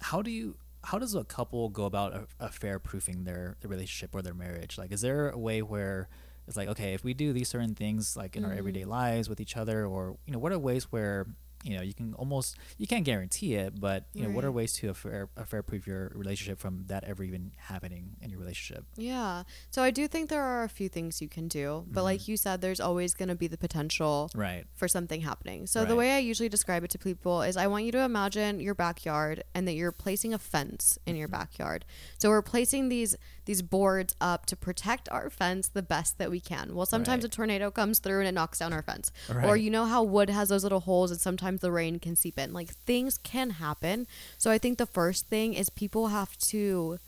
[0.00, 0.56] how do you?
[0.84, 4.78] How does a couple go about a, fair proofing their, their relationship or their marriage?
[4.78, 6.08] Like, is there a way where
[6.46, 9.40] it's like, okay, if we do these certain things, like in our everyday lives with
[9.40, 11.26] each other, or you know, what are ways where
[11.64, 14.72] you know you can almost you can't guarantee it, but you know, what are ways
[14.74, 18.84] to affair affair proof your relationship from that ever even happening in your relationship?
[18.96, 19.42] Yeah.
[19.70, 22.32] So I do think there are a few things you can do, but like mm-hmm.
[22.32, 24.64] you said, there's always going to be the potential Right.
[24.74, 25.66] for something happening.
[25.66, 28.60] So the way I usually describe it to people is I want you to imagine
[28.60, 31.38] your backyard and that you're placing a fence in your mm-hmm.
[31.40, 31.84] backyard.
[32.18, 33.16] So we're placing these
[33.46, 36.74] these boards up to protect our fence the best that we can.
[36.74, 37.32] Well, sometimes Right.
[37.32, 39.10] a tornado comes through and it knocks down our fence.
[39.42, 42.38] Or you know how wood has those little holes and sometimes the rain can seep
[42.38, 42.52] in.
[42.52, 44.06] Like things can happen.
[44.36, 46.98] So I think the first thing is people have to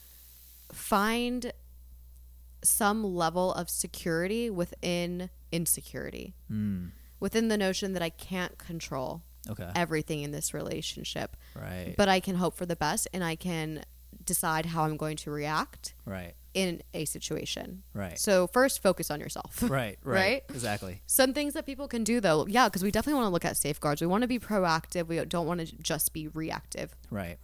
[0.72, 1.52] find
[2.62, 6.90] some level of security within insecurity Mm.
[7.18, 9.70] within the notion that I can't control Okay.
[9.74, 11.94] everything in this relationship, Right.
[11.96, 13.84] but I can hope for the best and I can
[14.24, 16.34] decide how I'm going to react right.
[16.54, 17.82] In a situation.
[17.94, 18.18] Right.
[18.18, 19.62] So, first, focus on yourself.
[19.70, 19.98] Right.
[20.02, 20.20] Right.
[20.20, 20.42] Right?
[20.50, 21.00] Exactly.
[21.06, 23.56] Some things that people can do though, yeah, because we definitely want to look at
[23.56, 24.00] safeguards.
[24.00, 25.06] We want to be proactive.
[25.06, 26.96] We don't want to just be reactive.
[27.10, 27.38] Right.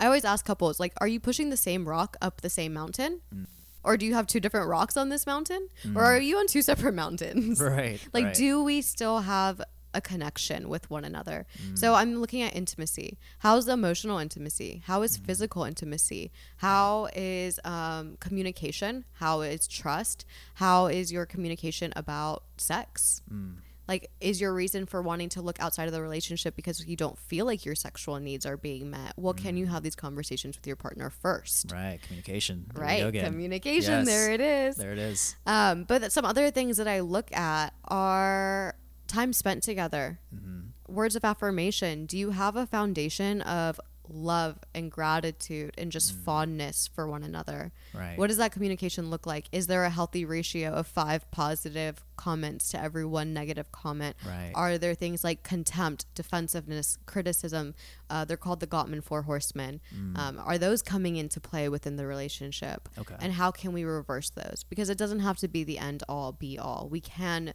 [0.00, 3.20] I always ask couples, like, are you pushing the same rock up the same mountain?
[3.32, 3.46] Mm.
[3.84, 5.68] Or do you have two different rocks on this mountain?
[5.94, 7.60] Or are you on two separate mountains?
[7.72, 8.00] Right.
[8.12, 8.34] Like, right.
[8.34, 9.60] do we still have
[9.94, 11.46] a connection with one another?
[11.62, 11.78] Mm.
[11.78, 13.18] So I'm looking at intimacy.
[13.38, 14.82] How's emotional intimacy?
[14.86, 15.24] How is Mm.
[15.26, 16.30] physical intimacy?
[16.58, 19.04] How is um, communication?
[19.14, 20.24] How is trust?
[20.54, 23.22] How is your communication about sex?
[23.32, 23.56] Mm.
[23.88, 27.18] Like, is your reason for wanting to look outside of the relationship because you don't
[27.18, 29.12] feel like your sexual needs are being met?
[29.16, 29.58] Well, can Mm.
[29.58, 31.70] you have these conversations with your partner first?
[31.72, 32.00] Right.
[32.00, 32.70] Communication.
[32.72, 34.06] There Right, communication.
[34.06, 34.06] Yes.
[34.06, 34.76] There it is.
[34.76, 35.34] There it is.
[35.46, 38.76] Um, but some other things that I look at are
[39.12, 40.60] time spent together, Mm-hmm.
[41.00, 42.06] words of affirmation.
[42.06, 47.72] Do you have a foundation of love and gratitude and just fondness for one another?
[47.94, 47.98] Mm.
[48.00, 48.18] Right.
[48.18, 49.46] What does that communication look like?
[49.52, 54.16] Is there a healthy ratio of five positive comments to every one negative comment?
[54.26, 54.52] Right.
[54.54, 57.74] Are there things like contempt, defensiveness, criticism?
[58.10, 59.80] Uh, they're called the Gottman Four Horsemen.
[60.16, 62.88] Um, are those coming into play within the relationship?
[62.96, 63.00] Mm.
[63.02, 63.16] Okay.
[63.20, 64.64] And how can we reverse those?
[64.68, 66.88] Because it doesn't have to be the end all be all.
[66.90, 67.54] We can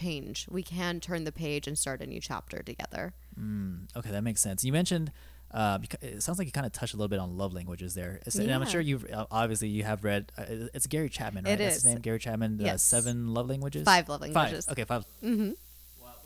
[0.00, 0.46] change.
[0.50, 3.12] We can turn the page and start a new chapter together.
[3.38, 4.64] Mm, okay, that makes sense.
[4.64, 5.12] You mentioned
[5.54, 8.18] Uh, it sounds like you kind of touched a little bit on love languages there.
[8.26, 8.42] Yeah.
[8.42, 10.32] And I'm sure you've uh, obviously you have read.
[10.36, 11.52] Uh, it's Gary Chapman, right?
[11.54, 11.82] It That's is.
[11.84, 12.58] his name, Gary Chapman.
[12.60, 12.82] Yes.
[12.82, 13.84] seven love languages.
[13.84, 14.64] Five love languages.
[14.66, 14.72] Five.
[14.72, 15.50] Okay, 5 Mm-hmm.
[16.02, 16.16] Well,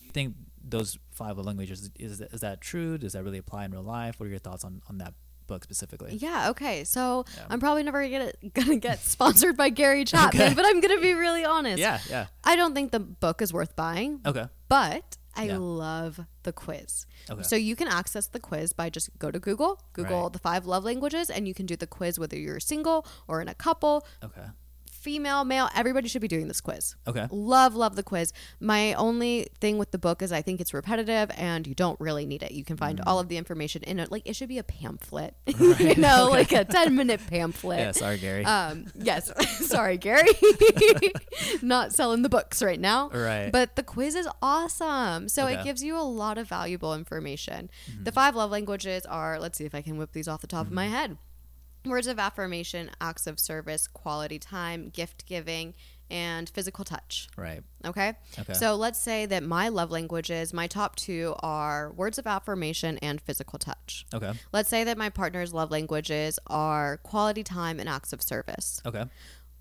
[0.00, 0.34] do you think
[0.68, 2.98] those five love languages is is that true?
[2.98, 4.18] Does that really apply in real life?
[4.18, 5.14] What are your thoughts on on that
[5.50, 6.14] book specifically?
[6.16, 6.50] Yeah.
[6.50, 6.84] Okay.
[6.84, 7.46] So Yeah.
[7.50, 10.54] I'm probably never gonna gonna get sponsored by Gary Chapman, Okay.
[10.54, 11.78] but I'm gonna be really honest.
[11.78, 12.26] Yeah, yeah.
[12.44, 14.46] I don't think the book is worth buying, Okay.
[14.68, 15.58] but I Yeah.
[15.58, 17.06] love the quiz.
[17.30, 17.42] Okay.
[17.42, 20.32] So you can access the quiz by just go to Google, Google Right.
[20.32, 23.48] the five love languages, and you can do the quiz whether you're single or in
[23.48, 24.46] a couple, Okay.
[25.00, 25.68] Female, male.
[25.74, 26.94] Everybody should be doing this quiz.
[27.06, 27.26] Okay.
[27.30, 28.32] Love, love the quiz.
[28.60, 32.26] My only thing with the book is I think it's repetitive and you don't really
[32.26, 32.52] need it.
[32.52, 33.04] You can find Mm.
[33.06, 34.10] all of the information in it.
[34.12, 37.78] Like it should be a pamphlet, you know, like a 10 minute pamphlet.
[37.78, 37.92] Yeah.
[37.92, 38.44] Sorry, Gary.
[38.44, 39.30] Um, yes.
[39.66, 40.28] Sorry, Gary.
[41.62, 43.08] Not selling the books right now.
[43.10, 43.50] Right.
[43.52, 45.28] But the quiz is awesome.
[45.28, 45.52] So Okay.
[45.54, 45.60] Mm-hmm.
[45.60, 47.70] it gives you a lot of valuable information.
[48.02, 50.66] The five love languages are, let's see if I can whip these off the top
[50.66, 51.16] of my head
[51.84, 55.74] words of affirmation, acts of service, quality time, gift giving,
[56.10, 57.28] and physical touch.
[57.36, 57.62] right.
[57.84, 58.14] Okay?
[58.38, 58.52] Okay.
[58.52, 63.20] So let's say that my love languages, my top two are words of affirmation and
[63.20, 64.04] physical touch.
[64.12, 64.32] Okay.
[64.52, 68.82] Let's say that my partner's love languages are quality time and acts of service.
[68.84, 69.04] Okay.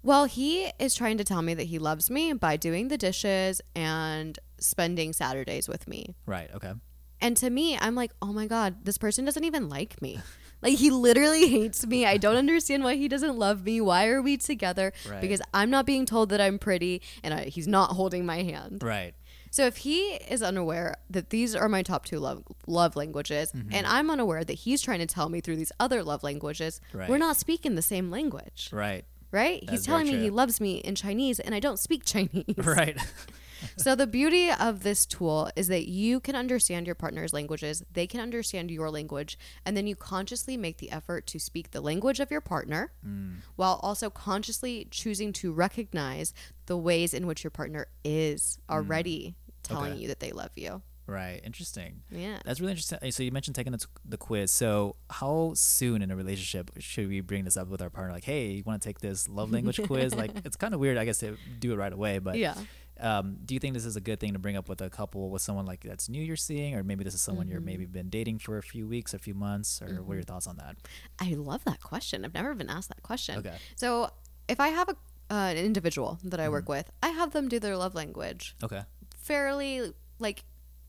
[0.01, 3.61] Well, he is trying to tell me that he loves me by doing the dishes
[3.75, 6.15] and spending Saturdays with me.
[6.25, 6.49] Right.
[6.55, 6.73] Okay.
[7.21, 10.19] And to me, I'm like, oh my God, this person doesn't even like me.
[10.61, 12.05] Like, he literally hates me.
[12.05, 13.79] I don't understand why he doesn't love me.
[13.81, 14.91] Why are we together?
[15.09, 15.21] Right.
[15.21, 18.81] Because I'm not being told that I'm pretty and I, he's not holding my hand.
[18.83, 19.13] Right.
[19.51, 23.69] So if he is unaware that these are my top two love love languages, Mm-hmm.
[23.73, 27.09] and I'm unaware that he's trying to tell me through these other love languages, Right.
[27.09, 29.05] we're not speaking the same language, Right.
[29.31, 29.61] right?
[29.65, 32.45] That's he's telling me he loves me in Chinese, and I don't speak Chinese.
[32.57, 32.95] Right.
[33.77, 38.07] so the beauty of this tool is that you can understand your partner's languages, they
[38.07, 42.19] can understand your language, and then you consciously make the effort to speak the language
[42.19, 43.37] of your partner Mm.
[43.55, 46.33] while also consciously choosing to recognize
[46.65, 49.93] the ways in which your partner is already telling Mm.
[49.95, 50.01] Okay.
[50.01, 50.81] you that they love you.
[51.07, 51.41] right.
[51.43, 52.01] Interesting.
[52.11, 52.37] Yeah.
[52.45, 53.11] That's really interesting.
[53.11, 54.51] So you mentioned taking the, the quiz.
[54.51, 58.13] So how soon in a relationship should we bring this up with our partner?
[58.13, 60.13] Like, hey, you want to take this love language quiz?
[60.13, 62.19] Like, it's kind of weird, I guess, to do it right away.
[62.19, 62.53] But Yeah.
[63.01, 65.29] Um, do you think this is a good thing to bring up with a couple,
[65.29, 68.09] with someone like that's new you're seeing, or maybe this is someone you're maybe been
[68.09, 70.75] dating for a few weeks, a few months, or what are your thoughts on that?
[71.19, 72.25] I love that question.
[72.25, 73.37] I've never been asked that question.
[73.39, 73.55] Okay.
[73.75, 74.11] So
[74.47, 74.95] if I have a,
[75.33, 76.51] uh, an individual that I Mm-hmm.
[76.53, 78.81] work with, I have them do their love language Okay.
[79.17, 80.43] fairly like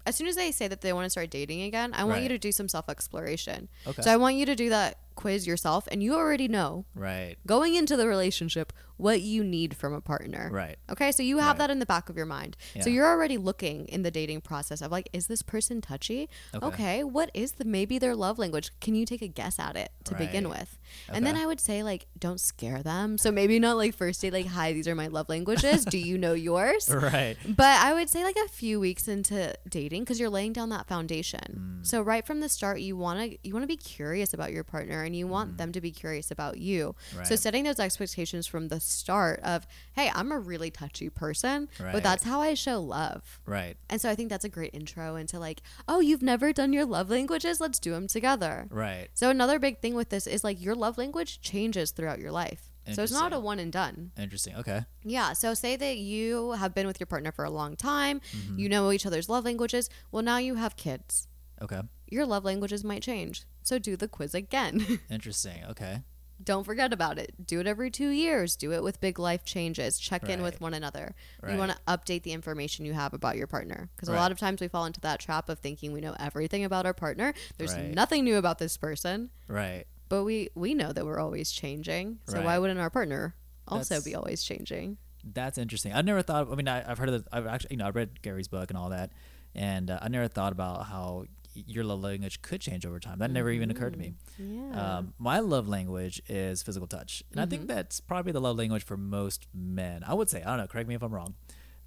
[0.06, 2.28] as soon as they say that they want to start dating again, I want you
[2.30, 3.68] to do some self exploration.
[3.86, 4.00] Okay.
[4.02, 7.36] So I want you to do that quiz yourself, and you already know Right.
[7.46, 10.50] going into the relationship what you need from a partner.
[10.52, 10.76] Right.
[10.90, 11.58] Okay, so you have Right.
[11.58, 12.54] that in the back of your mind.
[12.80, 16.28] So you're already looking in the dating process of like, is this person touchy?
[16.54, 16.66] Okay.
[16.66, 18.70] Okay, what is the maybe their love language?
[18.80, 20.60] Can you take a guess at it to begin Right.
[20.60, 20.78] with?
[21.08, 23.16] And then I would say like, don't scare them.
[23.16, 25.84] So maybe not like first date like, hi, these are my love languages.
[25.86, 26.88] Do you know yours?
[27.10, 27.36] Right.
[27.46, 30.86] But I would say like a few weeks into dating because you're laying down that
[30.86, 31.80] foundation.
[31.80, 31.86] Mm.
[31.86, 34.62] So right from the start, you want to you want to be curious about your
[34.64, 36.94] partner and you want them to be curious about you.
[37.24, 37.38] So Mm.
[37.38, 41.92] Setting those expectations from the start of, hey, I'm a really touchy person, Right.
[41.92, 43.40] but that's how I show love.
[43.44, 43.76] Right.
[43.88, 46.84] And so I think that's a great intro into like, oh, you've never done your
[46.84, 47.60] love languages?
[47.60, 48.68] Let's do them together.
[48.70, 49.08] Right.
[49.14, 52.62] So another big thing with this is like your love language changes throughout your life.
[52.92, 54.10] So it's not a one and done.
[54.18, 54.54] Interesting.
[54.56, 54.84] Okay.
[55.04, 55.32] Yeah.
[55.34, 58.58] So say that you have been with your partner for a long time, Mm-hmm.
[58.58, 59.88] you know each other's love languages.
[60.10, 61.28] Well, now you have kids.
[61.62, 61.82] Okay.
[62.08, 63.44] Your love languages might change.
[63.70, 64.98] So do the quiz again.
[65.10, 65.62] Interesting.
[65.70, 66.02] Okay.
[66.42, 67.46] Don't forget about it.
[67.46, 68.56] Do it every two years.
[68.56, 69.96] Do it with big life changes.
[69.96, 71.14] Check in with one another.
[71.40, 71.52] Right.
[71.52, 73.88] You want to update the information you have about your partner.
[73.94, 76.64] Because a lot of times we fall into that trap of thinking we know everything
[76.64, 77.32] about our partner.
[77.58, 77.94] There's Right.
[77.94, 79.84] nothing new about this person, Right.
[80.08, 82.18] but we, we know that we're always changing.
[82.26, 83.36] So why wouldn't our partner
[83.68, 84.96] also That's- be always changing?
[85.22, 85.92] That's interesting.
[85.92, 86.50] I've never thought.
[86.50, 87.28] I mean, I, I've heard of.
[87.30, 89.12] I've actually, you know, I read Gary's book and all that,
[89.54, 91.26] and uh, I never thought about how
[91.66, 93.18] your love language could change over time.
[93.18, 94.14] That never even occurred to me.
[94.38, 94.98] Yeah.
[94.98, 98.84] Um, my love language is physical touch, and I think that's probably the love language
[98.84, 100.02] for most men.
[100.06, 100.42] I would say.
[100.42, 100.66] I don't know.
[100.66, 101.34] Correct me if I'm wrong,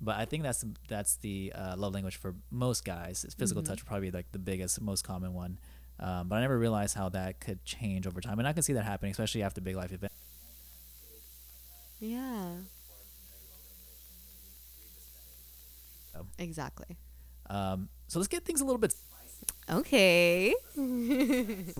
[0.02, 3.26] but I think that's that's the uh, love language for most guys.
[3.38, 5.60] Physical touch probably like the biggest, most common one.
[6.00, 8.74] Um, but I never realized how that could change over time, and I can see
[8.74, 10.16] that happening, especially after big life events.
[12.00, 12.56] Yeah.
[16.16, 16.98] Um, Exactly.
[17.50, 18.94] Um, so let's get things a little bit
[19.70, 20.54] Okay.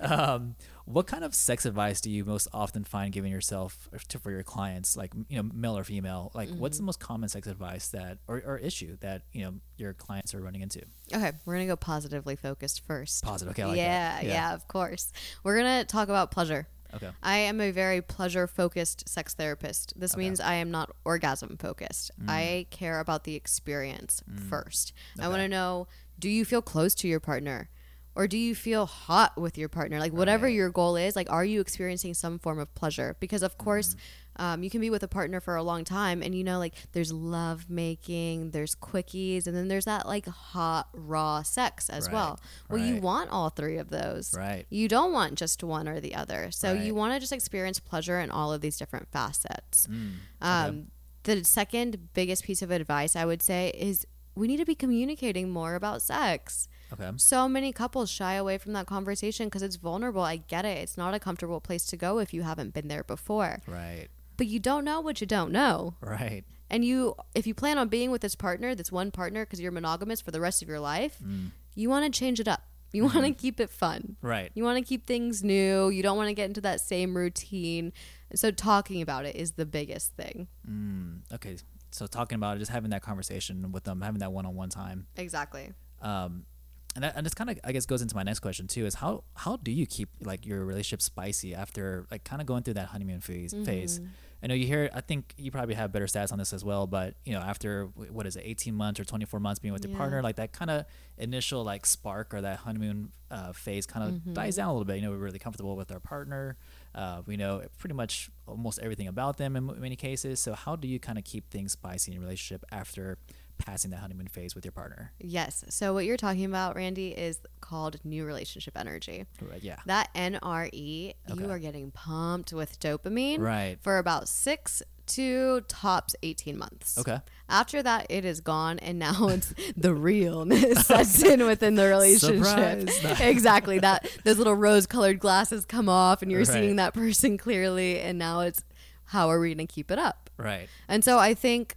[0.00, 0.54] um,
[0.84, 4.42] what kind of sex advice do you most often find giving yourself to, for your
[4.42, 6.32] clients, like you know, male or female?
[6.34, 6.58] Like, mm-hmm.
[6.58, 6.86] what's the mm-hmm.
[6.86, 10.62] most common sex advice that or, or issue that you know your clients are running
[10.62, 10.82] into?
[11.14, 13.22] Okay, we're gonna go positively focused first.
[13.24, 13.52] Positive.
[13.52, 13.64] Okay.
[13.64, 15.12] Like yeah, yeah, yeah, of course.
[15.44, 16.66] We're gonna talk about pleasure.
[16.94, 17.10] Okay.
[17.22, 19.92] I am a very pleasure focused sex therapist.
[19.96, 20.20] This okay.
[20.20, 22.10] means I am not orgasm focused.
[22.20, 22.28] Mm.
[22.28, 24.40] I care about the experience mm.
[24.40, 24.92] first.
[25.16, 25.26] Okay.
[25.26, 25.86] I want to know
[26.18, 27.70] do you feel close to your partner?
[28.14, 30.54] or do you feel hot with your partner like whatever right.
[30.54, 33.98] your goal is like are you experiencing some form of pleasure because of course mm-hmm.
[34.36, 36.74] Um, you can be with a partner for a long time and you know like
[36.92, 42.14] there's love making there's quickies and then there's that like hot raw sex as right.
[42.14, 42.94] well well right.
[42.94, 46.50] you want all three of those right you don't want just one or the other
[46.50, 50.12] so you want to just experience pleasure in all of these different facets mm.
[50.40, 50.86] um,
[51.24, 55.50] the second biggest piece of advice i would say is we need to be communicating
[55.50, 57.10] more about sex Okay.
[57.16, 60.22] So many couples shy away from that conversation because it's vulnerable.
[60.22, 60.78] I get it.
[60.78, 63.60] It's not a comfortable place to go if you haven't been there before.
[63.66, 64.08] Right.
[64.40, 65.96] But you don't know what you don't know.
[66.00, 66.44] Right.
[66.70, 69.70] And you, if you plan on being with this partner, this one partner, because you're
[69.70, 71.50] monogamous for the rest of your life, mm.
[71.74, 72.62] you want to change it up.
[72.90, 73.18] You mm-hmm.
[73.18, 74.16] want to keep it fun.
[74.22, 74.50] Right.
[74.54, 75.90] You want to keep things new.
[75.90, 77.92] You don't want to get into that same routine.
[78.34, 80.48] So talking about it is the biggest thing.
[80.66, 81.18] Mm.
[81.34, 81.58] Okay.
[81.90, 85.06] So talking about it, just having that conversation with them, having that one-on-one time.
[85.18, 85.74] Exactly.
[86.00, 86.46] Um,
[86.94, 88.94] and that, and this kind of I guess goes into my next question too is
[88.94, 92.74] how how do you keep like your relationship spicy after like kind of going through
[92.74, 93.64] that honeymoon phase mm-hmm.
[93.64, 94.00] phase
[94.42, 96.86] I know you hear I think you probably have better stats on this as well
[96.86, 99.90] but you know after what is it 18 months or 24 months being with yeah.
[99.90, 100.84] your partner like that kind of
[101.18, 104.32] initial like spark or that honeymoon uh, phase kind of mm-hmm.
[104.32, 106.56] dies down a little bit you know we're really comfortable with our partner
[106.94, 110.88] uh, we know pretty much almost everything about them in many cases so how do
[110.88, 113.18] you kind of keep things spicy in your relationship after
[113.60, 115.12] passing that honeymoon phase with your partner.
[115.18, 115.64] Yes.
[115.68, 119.26] So what you're talking about, Randy, is called new relationship energy.
[119.40, 119.62] Right.
[119.62, 119.76] Yeah.
[119.86, 121.40] That NRE, okay.
[121.40, 123.40] you are getting pumped with dopamine.
[123.40, 123.78] Right.
[123.80, 126.98] For about six to tops 18 months.
[126.98, 127.20] Okay.
[127.48, 132.88] After that, it is gone, and now it's the realness that's in within the relationship.
[133.20, 133.80] exactly.
[133.80, 136.48] That those little rose-colored glasses come off, and you're right.
[136.48, 138.62] seeing that person clearly, and now it's
[139.06, 140.30] how are we going to keep it up?
[140.36, 140.68] Right.
[140.88, 141.76] And so I think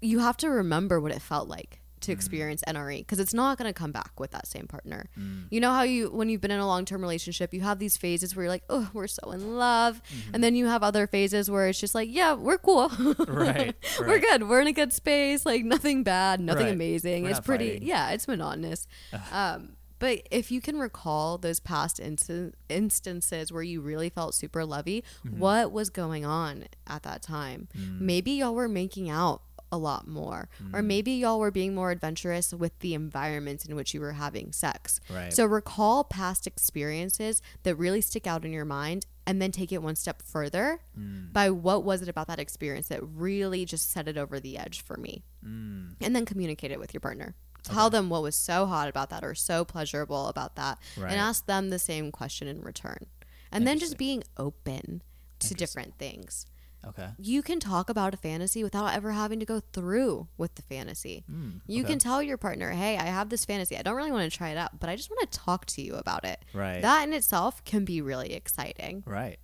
[0.00, 2.14] you have to remember what it felt like to mm.
[2.14, 5.06] experience NRE because it's not going to come back with that same partner.
[5.18, 5.46] Mm.
[5.50, 8.34] You know how you when you've been in a long-term relationship, you have these phases
[8.34, 10.34] where you're like, "Oh, we're so in love." Mm-hmm.
[10.34, 12.88] And then you have other phases where it's just like, "Yeah, we're cool."
[13.28, 14.48] right, We're good.
[14.48, 16.74] We're in a good space, like nothing bad, nothing right.
[16.74, 17.24] amazing.
[17.24, 17.88] We're it's pretty fighting.
[17.88, 18.86] yeah, it's monotonous.
[19.32, 24.64] um but if you can recall those past inst- instances where you really felt super
[24.64, 25.40] lovey, mm-hmm.
[25.40, 27.66] what was going on at that time?
[27.76, 28.00] Mm.
[28.02, 30.48] Maybe y'all were making out a lot more.
[30.62, 30.74] Mm.
[30.74, 34.52] Or maybe y'all were being more adventurous with the environment in which you were having
[34.52, 35.00] sex.
[35.10, 35.32] Right.
[35.32, 39.82] So recall past experiences that really stick out in your mind and then take it
[39.82, 41.32] one step further mm.
[41.32, 44.82] by what was it about that experience that really just set it over the edge
[44.82, 45.22] for me.
[45.44, 45.94] Mm.
[46.00, 47.34] And then communicate it with your partner.
[47.62, 47.96] Tell okay.
[47.96, 51.10] them what was so hot about that or so pleasurable about that right.
[51.10, 53.06] and ask them the same question in return.
[53.50, 55.02] And then just being open
[55.40, 56.46] to different things.
[56.86, 57.08] Okay.
[57.18, 61.24] You can talk about a fantasy without ever having to go through with the fantasy.
[61.30, 63.76] Mm, you can tell your partner, "Hey, I have this fantasy.
[63.76, 65.82] I don't really want to try it out, but I just want to talk to
[65.82, 66.80] you about it." Right.
[66.80, 69.02] That in itself can be really exciting.
[69.06, 69.38] Right.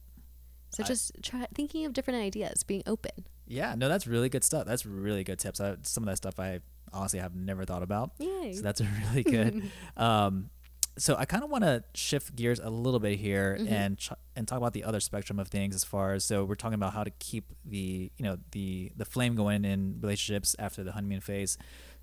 [0.70, 3.26] So just try thinking of different ideas, being open.
[3.46, 4.66] Yeah, no, that's really good stuff.
[4.66, 5.60] That's really good tips.
[5.60, 6.60] I, some of that stuff I
[6.92, 8.12] honestly have never thought about.
[8.18, 8.54] Yay.
[8.54, 9.70] So that's really good.
[9.96, 10.50] um,
[10.96, 13.72] so I kind of want to shift gears a little bit here mm-hmm.
[13.72, 16.54] and ch- and talk about the other spectrum of things as far as so we're
[16.54, 20.84] talking about how to keep the you know the the flame going in relationships after
[20.84, 21.58] the honeymoon phase.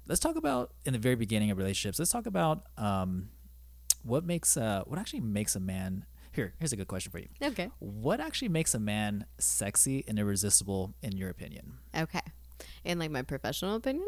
[0.07, 1.99] Let's talk about in the very beginning of relationships.
[1.99, 3.29] Let's talk about um,
[4.03, 6.53] what makes uh, what actually makes a man here.
[6.59, 7.27] Here's a good question for you.
[7.41, 7.69] Okay.
[7.79, 11.77] What actually makes a man sexy and irresistible in your opinion?
[11.95, 12.21] Okay.
[12.83, 14.05] In like my professional opinion?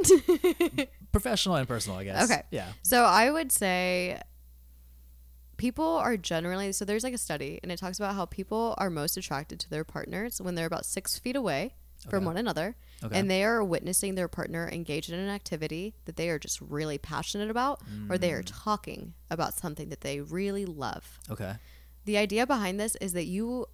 [1.12, 2.30] professional and personal, I guess.
[2.30, 2.44] Okay.
[2.52, 2.68] Yeah.
[2.82, 4.20] So I would say
[5.64, 8.90] people are generally so there's like a study and it talks about how people are
[8.90, 11.74] most attracted to their partners when they're about six feet away
[12.10, 13.18] from one another okay.
[13.18, 16.98] and they are witnessing their partner engage in an activity that they are just really
[16.98, 18.12] passionate about mm.
[18.12, 18.64] or they are mm.
[18.64, 21.54] talking about something that they really love okay
[22.04, 23.66] the idea behind this is that you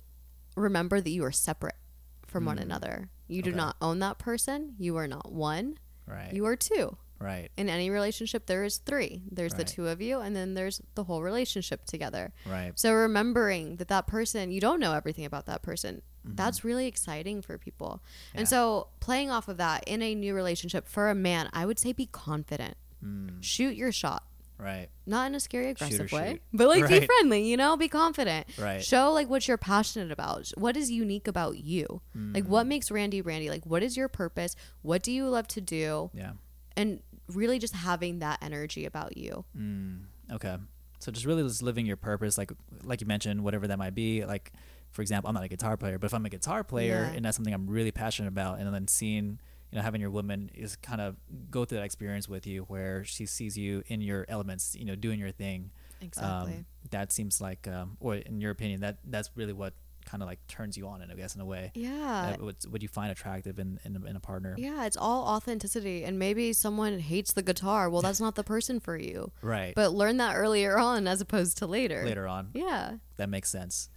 [0.56, 1.80] remember that you are separate
[2.28, 2.48] from mm.
[2.48, 3.50] one another you okay.
[3.50, 5.76] do not own that person you are not one
[6.06, 7.50] right you are two Right.
[7.58, 9.22] In any relationship, there is three.
[9.30, 9.60] There's right.
[9.60, 12.32] the two of you, and then there's the whole relationship together.
[12.46, 12.72] Right.
[12.76, 16.02] So remembering that that person, you don't know everything about that person.
[16.26, 16.36] Mm-hmm.
[16.36, 18.02] That's really exciting for people.
[18.34, 18.40] Yeah.
[18.42, 21.78] And so playing off of that in a new relationship for a man, I would
[21.80, 22.76] say be confident.
[23.04, 23.42] Mm.
[23.44, 24.24] Shoot your shot.
[24.58, 24.90] Right.
[25.06, 26.16] Not in a scary aggressive shoot.
[26.16, 28.46] way, but like be friendly, you know, be confident.
[28.58, 28.84] Right.
[28.84, 30.52] Show like what you're passionate about.
[30.58, 32.02] What is unique about you?
[32.14, 32.70] Like what Mm.
[32.70, 33.50] makes Randy Randy?
[33.50, 34.58] Like what is your purpose?
[34.82, 36.12] What do you love to do?
[36.14, 36.32] Yeah.
[36.76, 37.02] And
[37.34, 39.46] really just having that energy about you.
[39.58, 40.02] Mm,
[40.34, 40.58] okay.
[41.00, 42.52] So just really just living your purpose, like
[42.84, 44.26] like you mentioned, whatever that might be.
[44.26, 44.52] Like,
[44.92, 47.16] for example, I'm not a guitar player, but if I'm a guitar player Yeah.
[47.16, 49.40] and that's something I'm really passionate about, and then seeing,
[49.72, 51.16] you know, having your woman is kind of
[51.50, 54.96] go through that experience with you, where she sees you in your elements, you know,
[54.96, 55.72] doing your thing.
[56.02, 56.54] Exactly.
[56.54, 59.74] Um, that seems like, um, or in your opinion, that that's really what
[60.10, 61.72] kind of like turns you on, in I guess, in a way.
[61.76, 62.36] yeah.
[62.40, 64.56] Uh, what, what you find attractive in in a, in a partner.
[64.58, 66.04] Yeah, it's all authenticity.
[66.04, 67.90] And maybe someone hates the guitar.
[67.90, 69.32] Well, that's not the person for you.
[69.42, 69.74] Right.
[69.76, 72.04] But learn that earlier on as opposed to later.
[72.06, 72.50] later on.
[72.54, 72.94] Yeah.
[73.18, 73.90] That makes sense.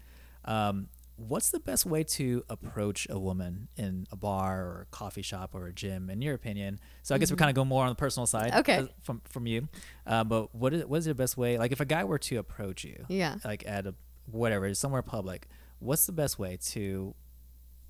[0.44, 5.22] Um, what's the best way to approach a woman in a bar or a coffee
[5.22, 6.80] shop or a gym, in your opinion?
[7.02, 8.50] So I guess we kind of go more on the personal side.
[8.50, 8.60] Mm-hmm.
[8.60, 8.78] Okay.
[8.78, 9.68] uh, From from you,
[10.06, 11.58] uh, but what is what is the best way?
[11.58, 13.36] Like if a guy were to approach you, Yeah.
[13.44, 13.94] like at a
[14.30, 15.46] whatever somewhere public,
[15.82, 17.14] what's the best way to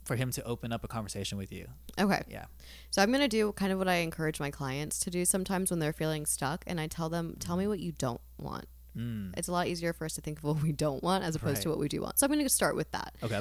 [0.04, 1.66] for him to open up a conversation with you?
[1.98, 2.22] Okay.
[2.28, 2.46] Yeah.
[2.90, 5.70] So I'm going to do kind of what I encourage my clients to do sometimes
[5.70, 6.64] when they're feeling stuck.
[6.66, 8.66] And I tell them, tell me what you don't want.
[8.96, 9.32] Mm.
[9.36, 11.62] It's a lot easier for us to think of what we don't want as opposed
[11.62, 12.18] to what we do want.
[12.18, 13.14] So I'm going to start with that.
[13.22, 13.40] Okay.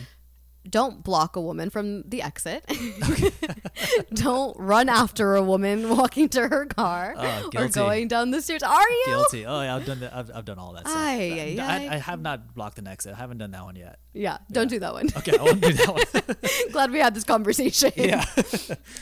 [0.69, 2.63] Don't block a woman from the exit.
[4.13, 8.63] don't run after a woman walking to her car Oh, or going down the stairs.
[8.63, 9.03] Are you?
[9.07, 9.45] Guilty.
[9.45, 10.15] Oh yeah, I've done that.
[10.15, 10.87] I've, I've done all that.
[10.87, 10.95] Stuff.
[10.97, 11.95] Ay, I, I.
[11.95, 13.13] I have not blocked an exit.
[13.13, 13.99] I haven't done that one yet.
[14.13, 15.09] Yeah, don't do that one.
[15.17, 16.35] Okay, I won't do that one.
[16.71, 17.91] Glad we had this conversation.
[17.95, 18.25] yeah.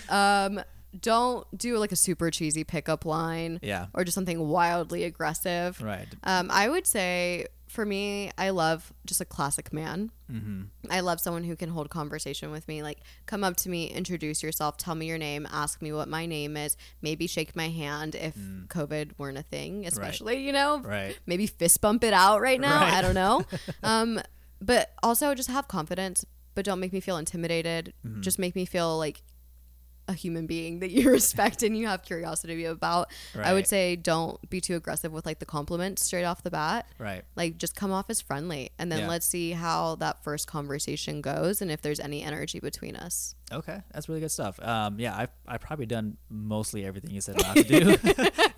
[0.09, 0.61] Um,
[0.99, 3.87] don't do like a super cheesy pickup line Yeah.
[3.93, 5.79] or just something wildly aggressive.
[5.81, 6.07] Right.
[6.23, 10.11] Um, I would say for me, I love just a classic man.
[10.31, 10.63] Mm-hmm.
[10.89, 12.81] I love someone who can hold conversation with me.
[12.81, 16.25] Like, come up to me, introduce yourself, tell me your name, ask me what my
[16.25, 18.35] name is, maybe shake my hand if
[18.69, 20.81] COVID weren't a thing, especially, you know?
[20.83, 20.87] Mm.
[20.87, 21.19] Right.
[21.27, 22.81] Maybe fist bump it out right now.
[22.81, 22.93] Right.
[22.93, 23.45] I don't know.
[23.83, 24.19] um,
[24.59, 27.93] but also just have confidence, but don't make me feel intimidated.
[28.05, 28.21] Mm-hmm.
[28.21, 29.21] Just make me feel like
[30.09, 33.09] a human being that you respect and you have curiosity about.
[33.39, 36.87] I would say don't be too aggressive with like the compliments straight off the bat
[36.97, 37.23] Right.
[37.35, 39.07] like just come off as friendly and then Yeah.
[39.07, 43.79] let's see how that first conversation goes and if there's any energy between us Okay,
[43.91, 44.59] that's really good stuff.
[44.61, 47.77] Um, yeah, I've I've probably done mostly everything you said not to do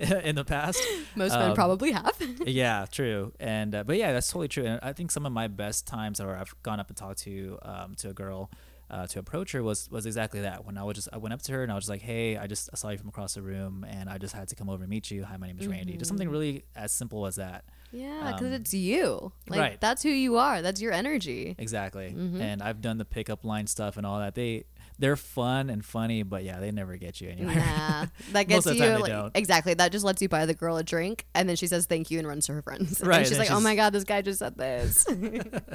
[0.22, 0.82] in the past.
[1.16, 3.32] most men Um, probably have yeah, true.
[3.40, 4.66] And uh, but yeah, that's totally true.
[4.66, 7.58] And I think some of my best times are I've gone up and talked to
[7.62, 8.50] um, to a girl
[8.92, 10.64] uh, to approach her was was exactly that.
[10.66, 12.36] When I was just I went up to her and I was just like, hey,
[12.36, 14.68] I just I saw you from across the room and I just had to come
[14.68, 15.24] over and meet you.
[15.24, 15.96] Hi, my name is Randy.
[15.96, 17.64] Just something really as simple as that.
[17.92, 19.80] yeah because Um, it's you like right.
[19.80, 22.14] that's who you are that's your energy Exactly.
[22.16, 22.40] Mm-hmm.
[22.40, 24.34] And I've done the pickup line stuff and all that.
[24.34, 24.64] They
[25.02, 27.56] they're fun and funny, but yeah, they never get you anywhere.
[27.56, 29.36] Nah, that Most gets of the you time they like, don't.
[29.36, 29.74] exactly.
[29.74, 32.18] That just lets you buy the girl a drink, and then she says thank you
[32.20, 33.00] and runs to her friends.
[33.04, 35.66] Right, And she's and like, "Oh my god, this guy just said this." and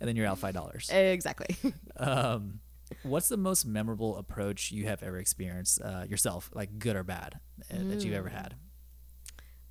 [0.00, 0.90] then you're out five dollars.
[0.90, 1.56] exactly.
[1.96, 2.60] Um,
[3.02, 7.38] what's the most memorable approach you have ever experienced uh, yourself, like good or bad,
[7.70, 8.18] uh, that you've Mm.
[8.18, 8.54] ever had?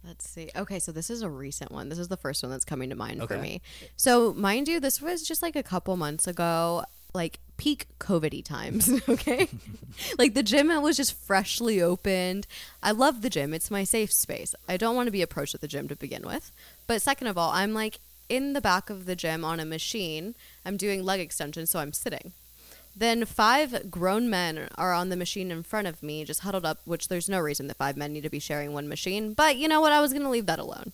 [0.06, 0.50] Let's see.
[0.56, 1.88] Okay, so this is a recent one.
[1.88, 3.62] This is the first one that's coming to mind for me.
[3.96, 8.90] So, mind you, this was just like a couple months ago, like peak COVID times.
[9.10, 9.48] Okay.
[10.18, 12.48] like the gym was just freshly opened.
[12.82, 14.56] I love the gym, it's my safe space.
[14.68, 16.52] I don't want to be approached at the gym to begin with.
[16.88, 20.36] But, second of all, I'm like in the back of the gym on a machine.
[20.66, 22.34] I'm doing leg extensions, so I'm sitting.
[22.96, 26.80] Then five grown men are on the machine in front of me, just huddled up,
[26.86, 29.34] which there's no reason that five men need to be sharing one machine.
[29.34, 29.92] But you know what?
[29.92, 30.92] I was going to leave that alone.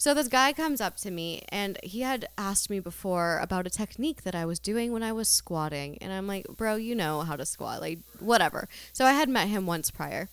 [0.00, 3.70] So this guy comes up to me and he had asked me before about a
[3.70, 5.98] technique that I was doing when I was squatting.
[6.00, 8.68] And I'm like, bro, you know how to squat, like, whatever.
[8.92, 10.28] So I had met him once prior.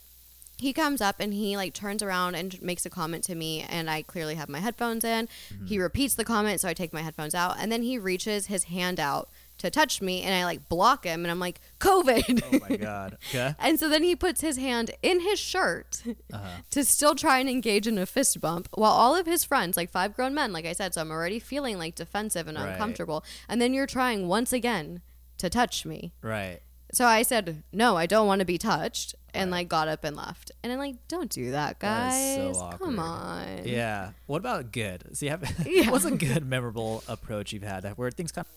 [0.57, 3.89] He comes up and he like turns around and makes a comment to me and
[3.89, 5.27] I clearly have my headphones in.
[5.49, 5.81] He mm-hmm.
[5.81, 8.99] repeats the comment so I take my headphones out and then he reaches his hand
[8.99, 12.43] out to touch me and I like block him and I'm like COVID.
[12.51, 13.17] Oh my god.
[13.29, 13.55] Okay.
[13.59, 16.47] and so then he puts his hand in his shirt Uh-huh.
[16.71, 19.89] to still try and engage in a fist bump while all of his friends, like
[19.89, 22.71] five grown men, like I said, so I'm already feeling like defensive and Right.
[22.71, 23.23] uncomfortable.
[23.47, 25.01] And then you're trying once again
[25.37, 26.13] to touch me.
[26.21, 26.59] Right.
[26.93, 29.59] So I said, "No, I don't want to be touched." And Right.
[29.59, 30.51] like got up and left.
[30.63, 32.37] And I'm like, "Don't do that, That guys.
[32.37, 34.11] is so Come on." Yeah.
[34.27, 35.17] What about good?
[35.17, 35.89] See, have, Yeah.
[35.91, 38.53] what's a good, memorable approach you've had that where things kind of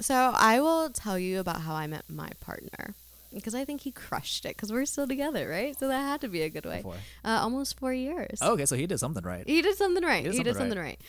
[0.00, 2.94] So I will tell you about how I met my partner
[3.32, 5.78] because I think he crushed it because we're still together, right?
[5.78, 6.82] So that had to be a good way.
[7.24, 8.38] Uh, almost four years.
[8.40, 9.46] Oh, okay, so he did something right.
[9.46, 10.24] He did something right.
[10.24, 11.00] He He did did, something something right.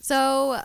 [0.00, 0.60] So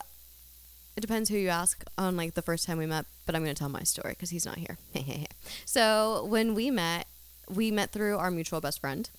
[0.95, 3.55] it depends who you ask on like the first time we met, but I'm going
[3.55, 4.77] to tell my story because he's not here.
[5.65, 7.07] so when we met,
[7.49, 9.09] we met through our mutual best friend.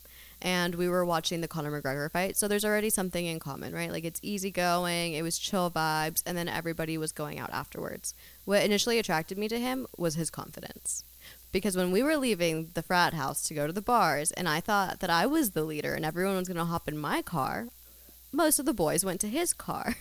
[0.42, 2.36] And we were watching the Conor McGregor fight.
[2.36, 3.90] So there's already something in common, right?
[3.90, 8.14] Like it's easygoing, it was chill vibes, and then everybody was going out afterwards.
[8.44, 11.04] What initially attracted me to him was his confidence.
[11.52, 14.60] Because when we were leaving the frat house to go to the bars, and I
[14.60, 17.68] thought that I was the leader and everyone was going to hop in my car,
[18.32, 19.94] most of the boys went to his car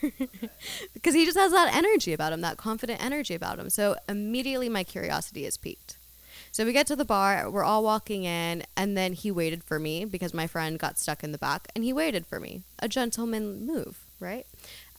[0.93, 3.69] because he just has that energy about him, that confident energy about him.
[3.69, 5.97] So immediately my curiosity is piqued.
[6.53, 9.79] So we get to the bar, we're all walking in, and then he waited for
[9.79, 12.63] me because my friend got stuck in the back, and he waited for me.
[12.79, 14.45] A gentleman move, right?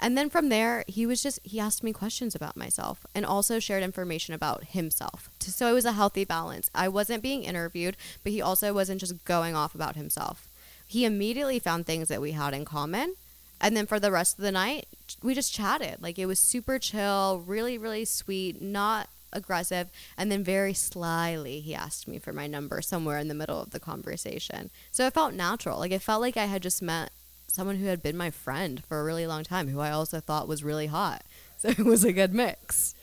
[0.01, 3.59] And then from there, he was just, he asked me questions about myself and also
[3.59, 5.29] shared information about himself.
[5.41, 6.71] So it was a healthy balance.
[6.75, 10.49] I wasn't being interviewed, but he also wasn't just going off about himself.
[10.89, 13.15] He immediately found things that we had in common.
[13.61, 14.87] And then for the rest of the night,
[15.23, 16.03] we just chatted.
[16.03, 19.91] Like it was super chill, really, really sweet, not aggressive.
[20.17, 23.71] And then very slyly, he asked me for my number somewhere in the middle of
[23.71, 24.71] the conversation.
[24.91, 25.79] So it felt natural.
[25.79, 27.11] Like it felt like I had just met
[27.49, 30.49] someone who had been my friend for a really long time, who I also thought
[30.49, 31.23] was really hot.
[31.63, 32.97] So it was a good mix.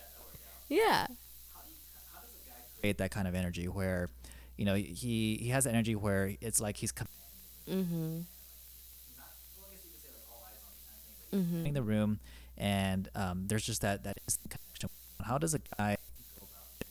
[0.67, 1.07] Yeah.
[2.81, 4.09] Create that kind of energy where,
[4.57, 6.91] you know, he he has energy where it's like he's.
[6.91, 8.19] Mm-hmm.
[11.33, 11.65] Mm-hmm.
[11.67, 12.19] in the room,
[12.57, 14.17] and um, there's just that that
[14.49, 14.89] connection.
[15.23, 15.97] How does a guy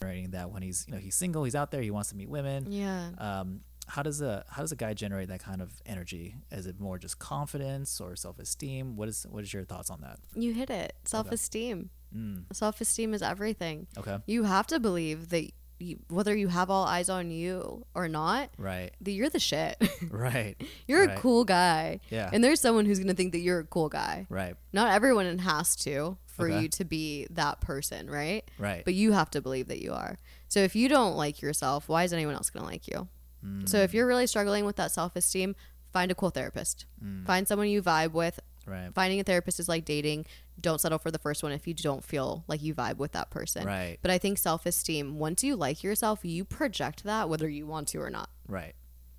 [0.01, 2.28] generating that when he's you know he's single, he's out there, he wants to meet
[2.28, 2.70] women.
[2.70, 3.11] Yeah.
[3.18, 6.34] Um, how does a how does a guy generate that kind of energy?
[6.51, 8.96] Is it more just confidence or self esteem?
[8.96, 10.18] What is what is your thoughts on that?
[10.34, 10.94] You hit it.
[11.05, 11.90] Self esteem.
[12.12, 12.20] Okay.
[12.20, 12.44] Mm.
[12.53, 13.86] Self esteem is everything.
[13.96, 14.18] Okay.
[14.26, 18.51] You have to believe that you, whether you have all eyes on you or not,
[18.59, 18.90] right?
[19.01, 19.76] That you're the shit.
[20.11, 20.57] right.
[20.86, 21.16] you're right.
[21.16, 22.01] a cool guy.
[22.11, 22.28] Yeah.
[22.32, 24.26] And there's someone who's gonna think that you're a cool guy.
[24.28, 24.55] Right.
[24.72, 26.62] Not everyone has to for okay.
[26.62, 28.49] you to be that person, right?
[28.59, 28.84] Right.
[28.84, 30.16] But you have to believe that you are.
[30.47, 33.09] So if you don't like yourself, why is anyone else gonna like you?
[33.45, 33.68] Mm.
[33.68, 35.57] So if you're really struggling with that self esteem,
[35.93, 36.86] find a cool therapist.
[37.05, 37.26] Mm.
[37.26, 38.39] Find someone you vibe with.
[38.66, 38.91] Right.
[38.95, 40.26] Finding a therapist is like dating.
[40.61, 43.30] Don't settle for the first one if you don't feel like you vibe with that
[43.30, 43.66] person.
[43.66, 43.99] Right.
[44.01, 47.89] But I think self esteem, once you like yourself, you project that whether you want
[47.89, 48.30] to or not.
[48.47, 48.74] Right.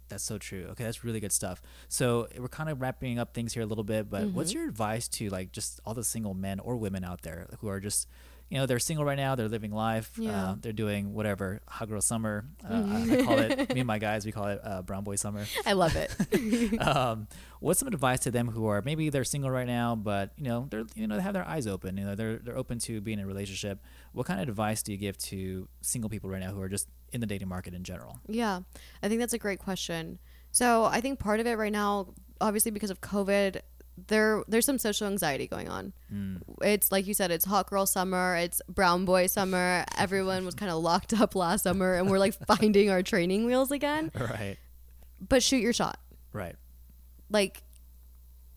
[0.10, 0.68] That's so true.
[0.72, 1.62] Okay, that's really good stuff.
[1.88, 4.36] So we're kind of wrapping up things here a little bit, but mm-hmm.
[4.36, 7.68] what's your advice to like just all the single men or women out there who
[7.68, 8.07] are just
[8.49, 10.49] you know they're single right now they're living life yeah.
[10.49, 13.99] uh, they're doing whatever hot girl summer uh, I, I, call it me and my
[14.07, 17.28] guys we call it uh, brown boy summer i love it um,
[17.60, 20.68] what's some advice to them who are maybe they're single right now but you know
[20.70, 23.20] they're you know they have their eyes open you know they're they're open to being
[23.20, 23.84] in a relationship
[24.14, 26.88] what kind of advice do you give to single people right now who are just
[27.12, 28.60] in the dating market in general yeah
[29.03, 30.20] i think that's a great question
[30.51, 32.07] so i think part of it right now
[32.41, 33.62] obviously because of covid
[34.07, 35.93] there there's some social anxiety going on.
[36.14, 36.41] Mm.
[36.62, 39.86] It's like you said, it's hot girl summer, it's brown boy summer.
[39.97, 43.72] Everyone was kind of locked up last summer, and we're like finding our training wheels
[43.72, 44.12] again.
[44.18, 44.57] Right.
[45.28, 45.99] But shoot your shot.
[46.32, 46.55] Right.
[47.30, 47.64] Like,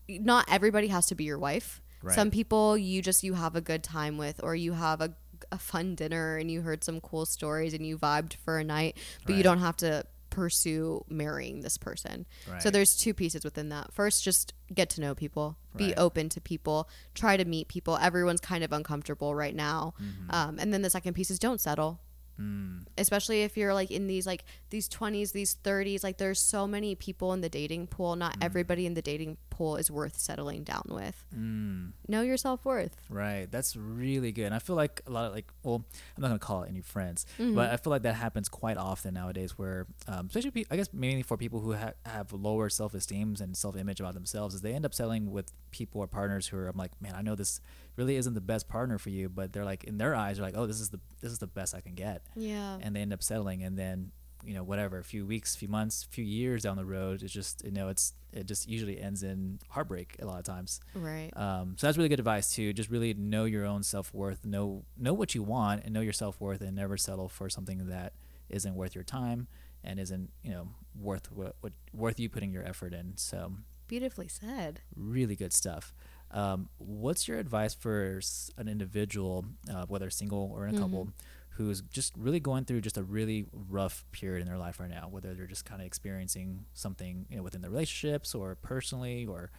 [0.07, 1.81] not everybody has to be your wife.
[2.01, 2.15] Right.
[2.15, 5.13] Some people you just you have a good time with, or you have a
[5.51, 8.97] a fun dinner and you heard some cool stories and you vibed for a night,
[9.23, 9.37] but right.
[9.37, 12.25] you don't have to pursue marrying this person.
[12.49, 12.61] Right.
[12.61, 13.93] So there's two pieces within that.
[13.93, 17.97] First, just get to know people, be open to people, try to meet people.
[17.97, 19.93] Everyone's kind of uncomfortable right now.
[20.01, 20.31] Mm-hmm.
[20.31, 21.99] Um, and then the second piece is don't settle.
[22.43, 22.85] Mm.
[22.97, 26.95] Especially if you're like in these like these 20s, these 30s, like there's so many
[26.95, 28.15] people in the dating pool.
[28.15, 28.43] Not mm.
[28.45, 31.25] everybody in the dating pool is worth settling down with.
[31.35, 31.91] Mm.
[32.07, 32.95] Know your self worth.
[33.09, 33.49] Right.
[33.49, 34.45] That's really good.
[34.45, 35.85] And I feel like a lot of like, well,
[36.17, 37.55] I'm not gonna call it any friends, mm-hmm.
[37.55, 39.57] but I feel like that happens quite often nowadays.
[39.57, 43.55] Where, um, especially I guess mainly for people who ha- have lower self esteem and
[43.55, 46.67] self image about themselves, is they end up settling with people or partners who are.
[46.67, 47.61] I'm like, man, I know this
[47.95, 50.57] really isn't the best partner for you, but they're like in their eyes, they're like,
[50.57, 52.23] oh, this is the this is the best I can get.
[52.35, 52.77] Yeah.
[52.81, 54.11] And they end up settling, and then
[54.45, 57.23] you know whatever, a few weeks, a few months, a few years down the road,
[57.23, 60.81] it's just you know it's it just usually ends in heartbreak a lot of times.
[60.93, 61.31] Right.
[61.35, 62.73] Um, so that's really good advice too.
[62.73, 66.13] Just really know your own self worth, know know what you want, and know your
[66.13, 68.13] self worth, and never settle for something that
[68.49, 69.47] isn't worth your time
[69.83, 70.69] and isn't you know
[70.99, 73.13] worth what, what worth you putting your effort in.
[73.15, 73.53] So
[73.87, 74.81] beautifully said.
[74.95, 75.93] Really good stuff.
[76.33, 78.19] Um, what's your advice for
[78.57, 80.83] an individual, uh, whether single or in a mm-hmm.
[80.83, 81.09] couple,
[81.51, 85.07] who's just really going through just a really rough period in their life right now,
[85.09, 89.51] whether they're just kind of experiencing something you know, within their relationships or personally or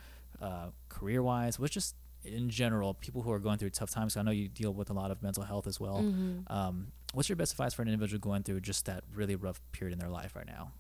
[0.42, 1.94] uh, career wise, what's just
[2.24, 4.16] in general, people who are going through tough times.
[4.16, 5.98] I know you deal with a lot of mental health as well.
[5.98, 6.52] Mm-hmm.
[6.52, 9.92] Um, what's your best advice for an individual going through just that really rough period
[9.92, 10.72] in their life right now?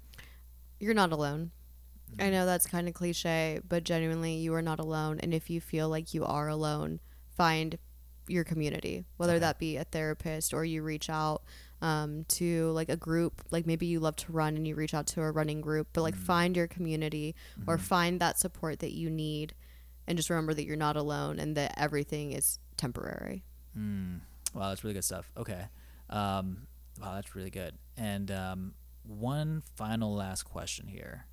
[0.80, 1.50] You're not alone.
[2.18, 5.18] I know that's kind of cliche, but genuinely, you are not alone.
[5.20, 7.00] And if you feel like you are alone,
[7.36, 7.76] find
[8.28, 9.40] your community, whether okay.
[9.40, 11.42] that be a therapist or you reach out
[11.84, 15.06] um, to like a group like maybe you love to run and you reach out
[15.08, 16.20] to a running group but like mm.
[16.20, 17.68] find your community mm-hmm.
[17.68, 19.54] or find that support that you need
[20.06, 23.44] and just remember that you're not alone and that everything is temporary
[23.78, 24.18] mm.
[24.54, 25.66] wow that's really good stuff okay
[26.08, 26.66] um,
[27.02, 31.26] wow that's really good and um, one final last question here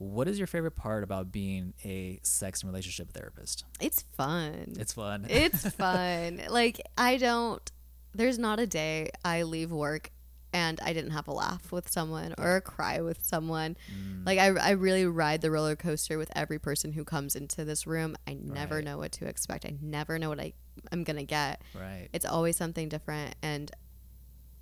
[0.00, 3.64] what is your favorite part about being a sex and relationship therapist?
[3.80, 4.74] It's fun.
[4.78, 5.26] It's fun.
[5.28, 6.40] It's fun.
[6.48, 7.70] like I don't
[8.14, 10.10] there's not a day I leave work
[10.52, 13.76] and I didn't have a laugh with someone or a cry with someone.
[13.94, 14.26] Mm.
[14.26, 17.86] Like I, I really ride the roller coaster with every person who comes into this
[17.86, 18.16] room.
[18.26, 18.84] I never right.
[18.84, 19.64] know what to expect.
[19.66, 20.54] I never know what I
[20.90, 21.62] I'm gonna get.
[21.74, 22.08] Right.
[22.12, 23.70] It's always something different, and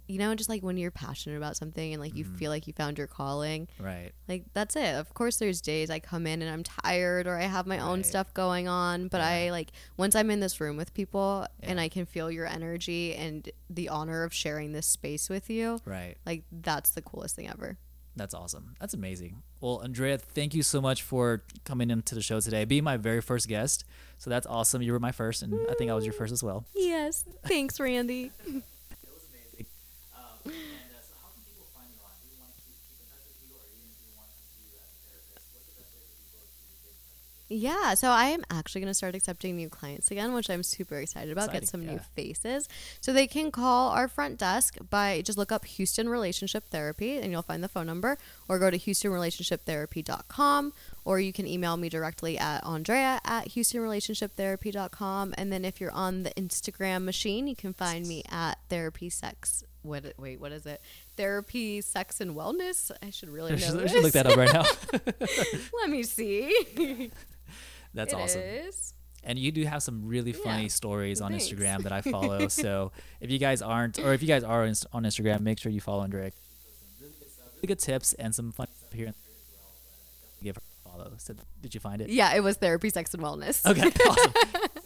[0.08, 2.36] you know, just like when you're passionate about something and like you mm.
[2.38, 3.68] feel like you found your calling.
[3.78, 4.12] Right.
[4.26, 4.94] Like that's it.
[4.94, 7.84] Of course there's days I come in and I'm tired or I have my right.
[7.84, 9.28] own stuff going on, but yeah.
[9.28, 11.70] I like once I'm in this room with people yeah.
[11.70, 15.78] and I can feel your energy and the honor of sharing this space with you.
[15.84, 16.16] Right.
[16.24, 17.76] Like that's the coolest thing ever.
[18.16, 18.74] That's awesome.
[18.80, 19.42] That's amazing.
[19.60, 23.20] Well, Andrea, thank you so much for coming into the show today, being my very
[23.20, 23.84] first guest.
[24.16, 24.82] So that's awesome.
[24.82, 26.66] You were my first, and I think I was your first as well.
[26.74, 27.24] Yes.
[27.44, 28.32] Thanks, Randy.
[37.50, 40.96] Yeah, so I am actually going to start accepting new clients again, which I'm super
[40.96, 41.44] excited about.
[41.46, 41.92] Exciting, Get some yeah.
[41.92, 42.68] new faces.
[43.00, 47.32] So they can call our front desk by just look up Houston Relationship Therapy and
[47.32, 48.18] you'll find the phone number,
[48.48, 50.72] or go to HoustonRelationshipTherapy.com,
[51.06, 55.34] or you can email me directly at Andrea at HoustonRelationshipTherapy.com.
[55.38, 59.64] And then if you're on the Instagram machine, you can find me at Therapy Sex.
[59.88, 60.80] What, wait, what is it?
[61.16, 62.90] Therapy, Sex, and Wellness.
[63.02, 63.56] I should really know.
[63.56, 64.64] I should, I should look that up right now.
[65.80, 66.52] Let me see.
[67.94, 68.42] That's it awesome.
[68.42, 68.94] Is.
[69.24, 70.68] And you do have some really funny yeah.
[70.68, 71.48] stories on Thanks.
[71.48, 72.48] Instagram that I follow.
[72.48, 75.80] so if you guys aren't, or if you guys are on Instagram, make sure you
[75.80, 76.30] follow Andrea.
[77.00, 79.72] Really good tips and some fun stuff here and there as well.
[80.38, 81.12] But give her a follow.
[81.18, 82.10] So did you find it?
[82.10, 83.66] Yeah, it was therapy, sex, and wellness.
[83.68, 84.32] Okay, awesome.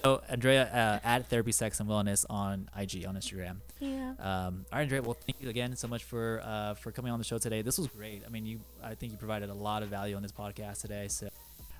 [0.04, 3.56] So Andrea uh, at therapy, sex, and wellness on IG on Instagram.
[3.80, 4.14] Yeah.
[4.18, 5.02] Um, all right, Andrea.
[5.02, 7.62] Well, thank you again so much for uh, for coming on the show today.
[7.62, 8.22] This was great.
[8.26, 11.08] I mean, you I think you provided a lot of value on this podcast today.
[11.08, 11.28] So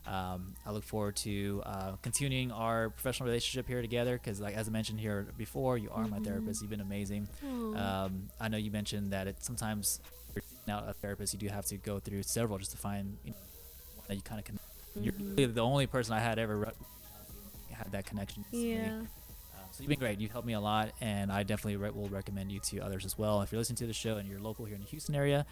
[0.07, 4.69] um, I look forward to uh, continuing our professional relationship here together because, like as
[4.69, 6.11] I mentioned here before, you are mm-hmm.
[6.11, 6.61] my therapist.
[6.61, 7.29] You've been amazing.
[7.43, 10.01] Um, I know you mentioned that it sometimes
[10.67, 13.37] now a therapist you do have to go through several just to find you know,
[13.97, 14.65] one that you kind of connect.
[14.65, 15.03] Mm-hmm.
[15.03, 16.73] You're really the only person I had ever re-
[17.73, 18.45] had that connection.
[18.51, 19.03] Yeah.
[19.73, 20.21] So you've been great.
[20.21, 23.17] You've helped me a lot, and I definitely re- will recommend you to others as
[23.17, 23.41] well.
[23.41, 25.47] If you're listening to the show and you're local here in the Houston area,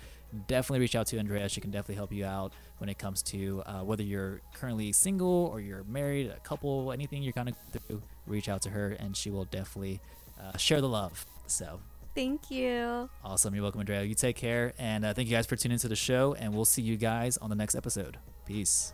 [0.47, 1.49] definitely reach out to Andrea.
[1.49, 5.49] She can definitely help you out when it comes to uh, whether you're currently single
[5.51, 8.03] or you're married, a couple, anything you're kind of through.
[8.27, 10.01] Reach out to her, and she will definitely
[10.39, 11.25] uh, share the love.
[11.47, 11.81] So
[12.15, 13.09] Thank you.
[13.25, 13.55] Awesome.
[13.55, 14.03] You're welcome, Andrea.
[14.03, 14.75] You take care.
[14.79, 16.35] And uh, thank you guys for tuning into the show.
[16.35, 18.19] And we'll see you guys on the next episode.
[18.47, 18.93] Peace.